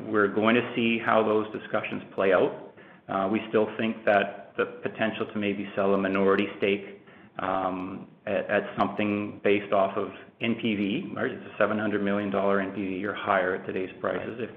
We're 0.08 0.28
going 0.28 0.54
to 0.54 0.72
see 0.74 0.98
how 1.04 1.22
those 1.22 1.46
discussions 1.52 2.02
play 2.14 2.32
out. 2.32 2.72
Uh, 3.08 3.28
we 3.30 3.40
still 3.48 3.68
think 3.78 4.04
that 4.04 4.52
the 4.56 4.64
potential 4.82 5.26
to 5.32 5.38
maybe 5.38 5.68
sell 5.76 5.94
a 5.94 5.98
minority 5.98 6.46
stake 6.58 7.00
um, 7.38 8.06
at, 8.26 8.48
at 8.48 8.62
something 8.78 9.40
based 9.44 9.72
off 9.72 9.96
of 9.96 10.08
NPV, 10.42 11.14
right? 11.14 11.30
It's 11.30 11.44
a 11.58 11.62
$700 11.62 12.02
million 12.02 12.30
NPV 12.30 13.04
or 13.04 13.14
higher 13.14 13.56
at 13.56 13.66
today's 13.66 13.90
prices. 14.00 14.38
If 14.38 14.50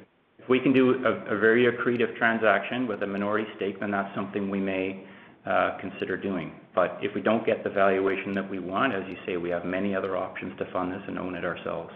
we 0.48 0.60
can 0.60 0.74
do 0.74 1.06
a 1.06 1.38
very 1.38 1.66
accretive 1.66 2.16
transaction 2.18 2.88
with 2.88 3.04
a 3.04 3.08
minority 3.08 3.48
stake, 3.56 3.80
then 3.80 3.92
that's 3.92 4.14
something 4.16 4.50
we 4.50 4.60
may 4.60 5.04
uh, 5.46 5.78
consider 5.80 6.18
doing. 6.18 6.52
But 6.76 6.98
if 7.02 7.14
we 7.16 7.22
don't 7.22 7.46
get 7.46 7.64
the 7.64 7.70
valuation 7.70 8.34
that 8.34 8.50
we 8.50 8.60
want, 8.60 8.94
as 8.94 9.04
you 9.08 9.16
say, 9.26 9.38
we 9.38 9.50
have 9.50 9.66
many 9.66 9.96
other 9.96 10.16
options 10.16 10.58
to 10.60 10.72
fund 10.72 10.92
this 10.92 11.02
and 11.08 11.18
own 11.18 11.36
it 11.36 11.44
ourselves 11.44 11.92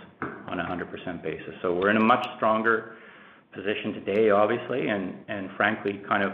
on 0.47 0.59
a 0.59 0.63
100% 0.63 1.23
basis. 1.23 1.53
So 1.61 1.73
we're 1.73 1.89
in 1.89 1.97
a 1.97 2.03
much 2.03 2.25
stronger 2.37 2.95
position 3.53 3.93
today, 3.93 4.29
obviously, 4.31 4.87
and, 4.87 5.15
and 5.27 5.49
frankly, 5.55 6.01
kind 6.07 6.23
of 6.23 6.31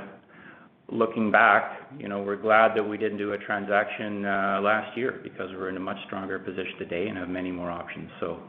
looking 0.92 1.32
back, 1.32 1.90
you 1.98 2.08
know, 2.08 2.22
we're 2.22 2.36
glad 2.36 2.76
that 2.76 2.84
we 2.84 2.98
didn't 2.98 3.18
do 3.18 3.34
a 3.34 3.38
transaction 3.38 4.26
uh, 4.26 4.60
last 4.62 4.98
year 4.98 5.20
because 5.24 5.50
we're 5.52 5.70
in 5.70 5.78
a 5.78 5.82
much 5.82 5.98
stronger 6.08 6.40
position 6.40 6.78
today 6.80 7.08
and 7.08 7.18
have 7.18 7.30
many 7.30 7.52
more 7.52 7.70
options. 7.70 8.10
So 8.20 8.40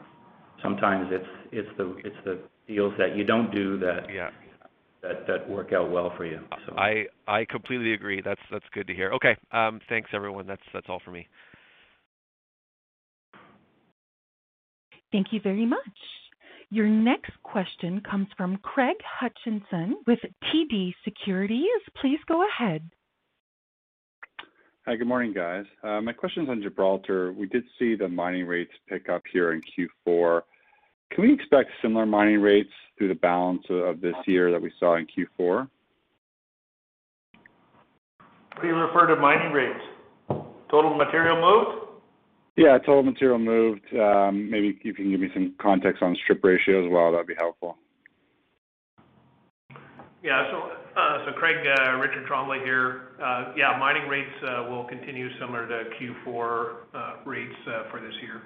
sometimes 0.62 1.08
it's 1.10 1.28
it's 1.52 1.68
the 1.76 1.96
it's 2.04 2.16
the 2.24 2.38
deals 2.70 2.94
that 2.98 3.16
you 3.16 3.24
don't 3.24 3.52
do 3.52 3.78
that 3.78 4.06
yeah. 4.12 4.30
that 5.02 5.26
that 5.26 5.48
work 5.48 5.72
out 5.72 5.90
well 5.90 6.12
for 6.16 6.24
you. 6.24 6.40
So 6.66 6.74
I 6.76 7.06
I 7.26 7.44
completely 7.44 7.92
agree. 7.94 8.22
That's 8.24 8.40
that's 8.50 8.64
good 8.72 8.86
to 8.86 8.94
hear. 8.94 9.12
Okay. 9.12 9.36
Um, 9.52 9.80
thanks 9.88 10.10
everyone. 10.12 10.46
That's 10.46 10.62
that's 10.72 10.86
all 10.88 11.00
for 11.04 11.10
me. 11.10 11.26
Thank 15.12 15.28
you 15.32 15.40
very 15.42 15.66
much. 15.66 15.78
Your 16.70 16.86
next 16.86 17.32
question 17.42 18.00
comes 18.08 18.28
from 18.36 18.56
Craig 18.58 18.96
Hutchinson 19.04 19.96
with 20.06 20.20
TD 20.44 20.92
Securities. 21.04 21.66
Please 22.00 22.20
go 22.28 22.46
ahead. 22.46 22.88
Hi, 24.86 24.94
good 24.94 25.08
morning, 25.08 25.34
guys. 25.34 25.64
Uh, 25.82 26.00
my 26.00 26.12
question's 26.12 26.48
on 26.48 26.62
Gibraltar. 26.62 27.32
We 27.32 27.46
did 27.46 27.64
see 27.76 27.96
the 27.96 28.08
mining 28.08 28.46
rates 28.46 28.70
pick 28.88 29.08
up 29.08 29.22
here 29.32 29.52
in 29.52 29.60
Q4. 30.06 30.42
Can 31.10 31.24
we 31.24 31.32
expect 31.32 31.70
similar 31.82 32.06
mining 32.06 32.40
rates 32.40 32.70
through 32.96 33.08
the 33.08 33.14
balance 33.14 33.62
of 33.68 34.00
this 34.00 34.14
year 34.26 34.50
that 34.50 34.60
we 34.60 34.72
saw 34.78 34.96
in 34.96 35.06
Q4? 35.06 35.68
What 38.54 38.62
do 38.62 38.68
you 38.68 38.74
refer 38.74 39.06
to 39.06 39.16
mining 39.16 39.52
rates? 39.52 39.80
Total 40.70 40.94
material 40.94 41.40
moved? 41.40 41.86
Yeah, 42.56 42.78
total 42.78 43.02
material 43.02 43.38
moved. 43.38 43.84
Um, 43.94 44.50
maybe 44.50 44.68
if 44.68 44.84
you 44.84 44.92
can 44.92 45.10
give 45.10 45.20
me 45.20 45.30
some 45.32 45.54
context 45.60 46.02
on 46.02 46.16
strip 46.24 46.44
ratio 46.44 46.84
as 46.84 46.92
well, 46.92 47.10
that'd 47.10 47.26
be 47.26 47.34
helpful. 47.38 47.76
Yeah, 50.22 50.50
so 50.50 50.70
uh, 51.00 51.32
Craig, 51.38 51.56
uh, 51.66 51.96
Richard 51.96 52.26
Tremblay 52.26 52.60
here. 52.62 53.12
Uh, 53.22 53.52
yeah, 53.56 53.76
mining 53.78 54.08
rates 54.08 54.30
will 54.68 54.84
continue 54.84 55.28
similar 55.40 55.66
to 55.66 55.84
Q4 55.98 57.24
rates 57.24 57.54
for 57.90 58.00
this 58.00 58.14
year. 58.20 58.42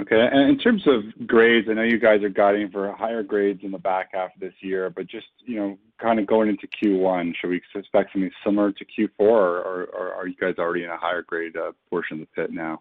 Okay. 0.00 0.28
And 0.32 0.50
in 0.50 0.58
terms 0.58 0.82
of 0.86 1.26
grades, 1.26 1.68
I 1.70 1.74
know 1.74 1.82
you 1.82 2.00
guys 2.00 2.22
are 2.22 2.28
guiding 2.28 2.70
for 2.70 2.92
higher 2.92 3.22
grades 3.22 3.60
in 3.62 3.70
the 3.70 3.78
back 3.78 4.10
half 4.12 4.34
of 4.34 4.40
this 4.40 4.54
year, 4.60 4.90
but 4.90 5.06
just, 5.06 5.28
you 5.44 5.56
know, 5.56 5.78
kind 6.00 6.18
of 6.18 6.26
going 6.26 6.48
into 6.48 6.66
Q1, 6.66 7.34
should 7.36 7.50
we 7.50 7.62
expect 7.74 8.12
something 8.12 8.30
similar 8.44 8.72
to 8.72 8.84
Q4 8.84 9.20
or 9.20 9.88
are 9.94 10.26
you 10.26 10.34
guys 10.34 10.54
already 10.58 10.84
in 10.84 10.90
a 10.90 10.96
higher 10.96 11.22
grade 11.22 11.56
uh, 11.56 11.72
portion 11.88 12.20
of 12.20 12.26
the 12.26 12.42
pit 12.42 12.52
now? 12.52 12.80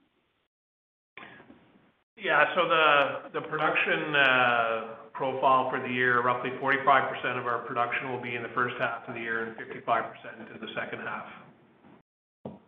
Yeah. 2.18 2.46
So 2.56 2.68
the 2.68 3.40
the 3.40 3.48
production 3.48 4.16
uh, 4.16 4.88
profile 5.14 5.70
for 5.70 5.80
the 5.80 5.94
year, 5.94 6.22
roughly 6.22 6.52
45% 6.62 7.38
of 7.38 7.46
our 7.46 7.60
production 7.60 8.12
will 8.12 8.22
be 8.22 8.36
in 8.36 8.44
the 8.44 8.50
first 8.56 8.76
half 8.80 9.08
of 9.08 9.14
the 9.14 9.20
year 9.20 9.46
and 9.46 9.56
55% 9.58 10.06
in 10.54 10.62
the 10.62 10.74
second 10.74 11.00
half. 11.00 11.26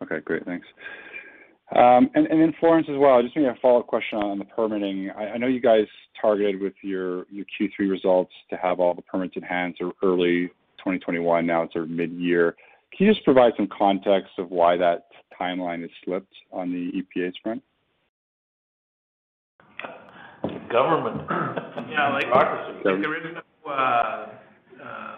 Okay, 0.02 0.20
great. 0.20 0.46
Thanks. 0.46 0.68
Um, 1.74 2.12
and 2.14 2.28
in 2.28 2.54
Florence 2.60 2.88
as 2.90 2.98
well, 2.98 3.22
just 3.24 3.36
maybe 3.36 3.48
a 3.48 3.56
follow-up 3.60 3.88
question 3.88 4.20
on 4.20 4.38
the 4.38 4.46
permitting. 4.46 5.10
I 5.12 5.38
know 5.38 5.48
you 5.48 5.60
guys 5.60 5.88
targeted 6.22 6.62
with 6.62 6.74
your 6.84 7.26
your 7.32 7.46
Q3 7.60 7.90
results 7.90 8.32
to 8.52 8.58
have 8.58 8.80
all 8.80 8.94
the 8.94 9.02
permits 9.02 9.36
in 9.36 9.42
hand 9.42 9.76
sort 9.80 9.90
of 9.92 9.96
early 10.08 10.48
2021. 10.78 11.46
Now 11.46 11.64
it's 11.64 11.74
sort 11.74 11.86
of 11.86 11.90
mid-year. 11.90 12.56
Can 12.96 13.08
you 13.08 13.14
just 13.14 13.26
provide 13.26 13.54
some 13.58 13.68
context 13.76 14.34
of 14.38 14.52
why 14.52 14.78
that 14.78 15.08
timeline 15.40 15.82
has 15.82 15.90
slipped 16.04 16.34
on 16.52 16.72
the 16.72 16.92
EPA's 17.02 17.36
front? 17.42 17.64
Government. 20.70 21.22
Yeah, 21.90 22.14
like- 22.14 22.24
Bureaucracy. 22.84 23.38
Uh, 23.66 23.72
uh, 24.84 25.15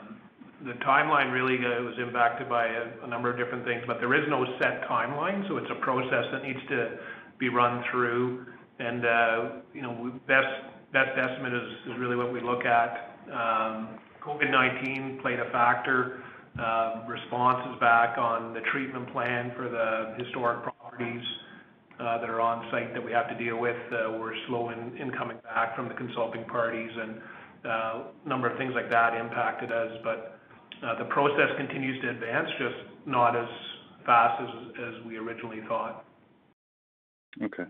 The 0.66 0.74
timeline 0.84 1.32
really 1.32 1.58
uh, 1.58 1.84
was 1.84 1.96
impacted 2.00 2.50
by 2.50 2.66
a 2.66 3.08
number 3.08 3.30
of 3.30 3.38
different 3.38 3.64
things, 3.64 3.84
but 3.86 4.00
there 4.00 4.14
is 4.16 4.28
no 4.28 4.44
set 4.60 4.88
timeline, 4.90 5.48
so 5.48 5.58
it's 5.58 5.70
a 5.70 5.80
process 5.82 6.26
that 6.32 6.42
needs 6.42 6.60
to 6.70 6.98
be 7.38 7.50
run 7.50 7.84
through. 7.92 8.46
And 8.80 9.06
uh, 9.06 9.50
you 9.74 9.82
know, 9.82 10.20
best 10.28 10.48
best 10.94 11.12
estimate 11.18 11.54
is 11.54 12.00
really 12.00 12.16
what 12.16 12.34
we 12.34 12.42
look 12.42 12.66
at. 12.66 13.18
Um, 13.28 14.00
COVID-19 14.24 15.22
played 15.22 15.40
a 15.40 15.50
factor. 15.52 16.24
Um, 16.58 17.06
responses 17.08 17.80
back 17.80 18.18
on 18.18 18.52
the 18.56 18.62
treatment 18.72 19.14
plan 19.14 19.54
for 19.56 19.70
the 19.70 20.16
historic 20.18 20.64
properties 20.64 21.22
uh, 22.00 22.18
that 22.18 22.32
are 22.32 22.42
on 22.42 22.66
site 22.72 22.96
that 22.96 23.04
we 23.06 23.12
have 23.12 23.30
to 23.30 23.38
deal 23.38 23.60
with 23.60 23.78
uh, 23.94 24.18
were 24.18 24.34
slow 24.48 24.70
in 24.70 25.12
coming 25.12 25.38
back 25.44 25.76
from 25.76 25.88
the 25.88 25.94
consulting 25.94 26.46
parties 26.46 26.90
and 27.00 27.22
a 27.64 28.04
number 28.26 28.50
of 28.50 28.58
things 28.58 28.72
like 28.74 28.90
that 28.90 29.14
impacted 29.14 29.72
us. 29.72 29.92
Uh, 30.84 30.98
the 31.00 31.06
process 31.06 31.50
continues 31.58 32.02
to 32.02 32.10
advance, 32.10 32.48
just 32.60 32.76
not 33.06 33.36
as 33.36 33.48
fast 34.06 34.42
as 34.42 35.06
we 35.06 35.18
originally 35.18 35.62
thought. 35.68 36.06
Okay. 37.42 37.64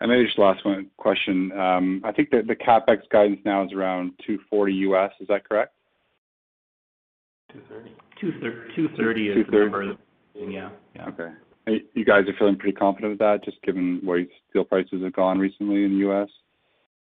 And 0.00 0.10
maybe 0.10 0.26
just 0.26 0.38
last 0.38 0.64
one 0.64 0.90
question. 0.98 1.52
Um, 1.52 2.02
I 2.04 2.12
think 2.12 2.30
that 2.30 2.46
the 2.46 2.56
CapEx 2.56 3.08
guidance 3.10 3.40
now 3.44 3.64
is 3.64 3.72
around 3.72 4.12
$240. 4.28 5.08
Is 5.20 5.28
that 5.28 5.48
correct? 5.48 5.72
230. 7.52 8.74
230 8.74 9.28
is 9.28 9.46
the 9.46 9.58
number. 9.58 9.96
Yeah. 10.34 10.70
Yeah. 10.94 11.06
Okay. 11.08 11.30
You 11.94 12.04
guys 12.04 12.28
are 12.28 12.34
feeling 12.38 12.56
pretty 12.56 12.76
confident 12.76 13.12
with 13.12 13.18
that, 13.20 13.44
just 13.44 13.60
given 13.62 14.00
where 14.04 14.24
steel 14.50 14.64
prices 14.64 15.02
have 15.02 15.12
gone 15.14 15.38
recently 15.38 15.84
in 15.84 15.92
the 15.92 15.98
U.S.? 15.98 16.28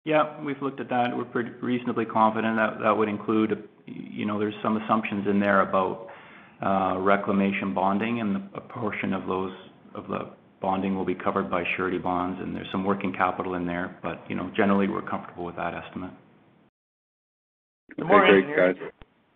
Yeah, 0.07 0.39
we've 0.41 0.61
looked 0.61 0.79
at 0.79 0.87
that. 0.87 1.07
We're 1.17 1.25
pretty 1.25 1.49
reasonably 1.61 2.05
confident 2.05 2.55
that 2.55 2.79
that 2.81 2.95
would 2.95 3.09
include, 3.09 3.67
you 3.85 4.25
know, 4.25 4.39
there's 4.39 4.53
some 4.63 4.77
assumptions 4.77 5.27
in 5.27 5.37
there 5.37 5.59
about 5.67 6.07
uh, 6.65 6.97
reclamation 6.99 7.73
bonding 7.73 8.21
and 8.21 8.37
a 8.55 8.61
portion 8.61 9.11
of 9.11 9.27
those, 9.27 9.51
of 9.95 10.07
the 10.07 10.29
bonding 10.61 10.95
will 10.95 11.03
be 11.03 11.13
covered 11.13 11.51
by 11.51 11.65
surety 11.75 11.97
bonds, 11.97 12.39
and 12.41 12.55
there's 12.55 12.69
some 12.71 12.85
working 12.85 13.11
capital 13.11 13.55
in 13.55 13.65
there. 13.65 13.97
But 14.01 14.23
you 14.29 14.37
know, 14.37 14.49
generally, 14.55 14.87
we're 14.87 15.01
comfortable 15.01 15.43
with 15.43 15.57
that 15.57 15.73
estimate. 15.73 16.11
Okay, 17.99 18.07
great, 18.07 18.55
guys. 18.55 18.75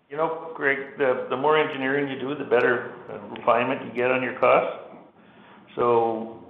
You 0.10 0.16
know, 0.16 0.54
Greg, 0.56 0.78
the 0.98 1.36
more 1.36 1.60
engineering 1.60 2.10
you 2.10 2.18
do, 2.18 2.34
the 2.34 2.50
better 2.50 2.94
uh, 3.12 3.18
refinement 3.36 3.82
you 3.88 3.94
get 3.94 4.10
on 4.10 4.24
your 4.24 4.40
costs. 4.40 4.78
So, 5.76 6.46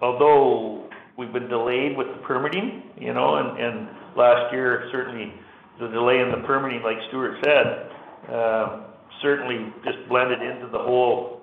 although 0.00 0.89
we've 1.20 1.32
been 1.32 1.48
delayed 1.48 1.96
with 1.96 2.08
the 2.08 2.22
permitting, 2.24 2.82
you 2.96 3.12
know, 3.12 3.36
and 3.36 3.60
and 3.60 3.88
last 4.16 4.50
year, 4.52 4.88
certainly 4.90 5.32
the 5.78 5.88
delay 5.88 6.20
in 6.20 6.30
the 6.32 6.46
permitting, 6.46 6.82
like 6.82 6.96
Stuart 7.08 7.36
said, 7.44 8.32
uh, 8.32 8.80
certainly 9.20 9.70
just 9.84 9.98
blended 10.08 10.40
into 10.40 10.66
the 10.72 10.78
whole 10.78 11.42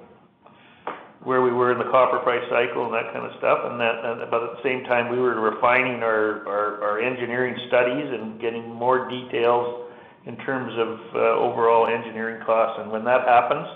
where 1.23 1.41
we 1.41 1.51
were 1.51 1.71
in 1.71 1.77
the 1.77 1.91
copper 1.91 2.19
price 2.19 2.43
cycle 2.49 2.85
and 2.85 2.93
that 2.93 3.11
kind 3.13 3.25
of 3.25 3.31
stuff. 3.37 3.59
And 3.69 3.79
that, 3.79 3.95
and, 4.01 4.31
but 4.31 4.43
at 4.43 4.51
the 4.57 4.63
same 4.63 4.83
time, 4.85 5.11
we 5.11 5.19
were 5.19 5.39
refining 5.39 6.01
our 6.01 6.41
our 6.47 6.99
engineering 6.99 7.55
studies 7.67 8.09
and 8.09 8.41
getting 8.41 8.73
more 8.73 9.07
details 9.07 9.85
in 10.25 10.37
terms 10.37 10.73
of 10.73 10.99
uh, 11.13 11.19
overall 11.37 11.85
engineering 11.85 12.41
costs. 12.45 12.81
And 12.81 12.91
when 12.91 13.05
that 13.05 13.27
happens, 13.27 13.67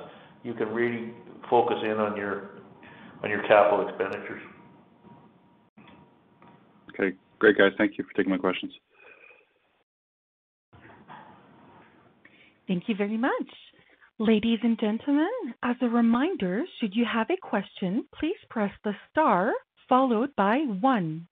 you 0.44 0.54
can 0.54 0.74
really 0.74 1.14
focus 1.50 1.78
in 1.84 2.02
on 2.02 2.18
your 2.18 2.50
on 3.24 3.30
your 3.30 3.44
capital 3.44 3.88
expenditures. 3.88 4.42
Great, 7.42 7.58
guys. 7.58 7.72
Thank 7.76 7.98
you 7.98 8.04
for 8.04 8.14
taking 8.16 8.30
my 8.30 8.38
questions. 8.38 8.72
Thank 12.68 12.84
you 12.88 12.94
very 12.96 13.18
much. 13.18 13.50
Ladies 14.20 14.60
and 14.62 14.80
gentlemen, 14.80 15.28
as 15.64 15.76
a 15.82 15.88
reminder, 15.88 16.62
should 16.80 16.96
you 16.96 17.04
have 17.12 17.32
a 17.32 17.38
question, 17.42 18.06
please 18.20 18.38
press 18.52 18.72
the 18.84 18.94
star 19.10 19.54
followed 19.90 20.36
by 20.38 20.60
one. 20.82 21.28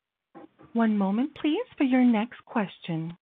One 0.74 0.98
moment, 0.98 1.38
please, 1.39 1.67
for 1.78 1.84
your 1.84 2.04
next 2.04 2.43
question. 2.43 3.15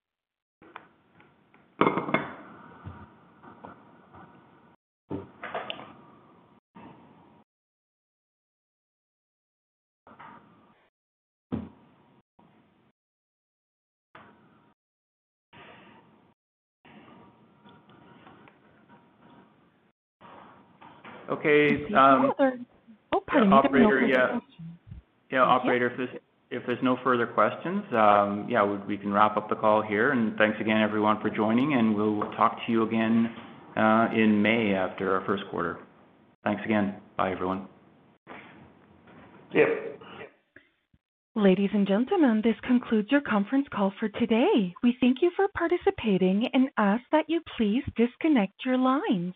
Okay. 21.47 21.83
Oh, 23.13 23.21
pardon 23.25 23.49
me. 23.49 23.55
Operator, 23.55 24.01
yeah. 24.01 24.39
Yeah, 25.31 25.41
operator, 25.41 25.91
if 26.49 26.63
there's 26.65 26.79
no 26.83 26.97
further 27.03 27.27
questions, 27.27 27.83
um, 27.91 28.47
yeah, 28.49 28.63
we 28.63 28.97
can 28.97 29.11
wrap 29.11 29.37
up 29.37 29.49
the 29.49 29.55
call 29.55 29.81
here. 29.81 30.11
And 30.11 30.37
thanks 30.37 30.57
again, 30.61 30.81
everyone, 30.81 31.19
for 31.21 31.29
joining, 31.29 31.73
and 31.73 31.95
we'll 31.95 32.21
talk 32.37 32.57
to 32.65 32.71
you 32.71 32.83
again 32.83 33.33
uh, 33.75 34.07
in 34.13 34.41
May 34.41 34.73
after 34.73 35.15
our 35.15 35.25
first 35.25 35.43
quarter. 35.51 35.79
Thanks 36.43 36.61
again. 36.65 36.95
Bye, 37.17 37.31
everyone. 37.31 37.67
See 39.51 39.59
you. 39.59 39.77
Ladies 41.35 41.69
and 41.73 41.87
gentlemen, 41.87 42.41
this 42.43 42.55
concludes 42.65 43.11
your 43.11 43.21
conference 43.21 43.67
call 43.71 43.93
for 43.99 44.09
today. 44.09 44.73
We 44.81 44.97
thank 44.99 45.17
you 45.21 45.29
for 45.35 45.47
participating 45.53 46.47
and 46.51 46.69
ask 46.77 47.03
that 47.11 47.25
you 47.27 47.41
please 47.57 47.83
disconnect 47.95 48.53
your 48.65 48.77
lines. 48.77 49.35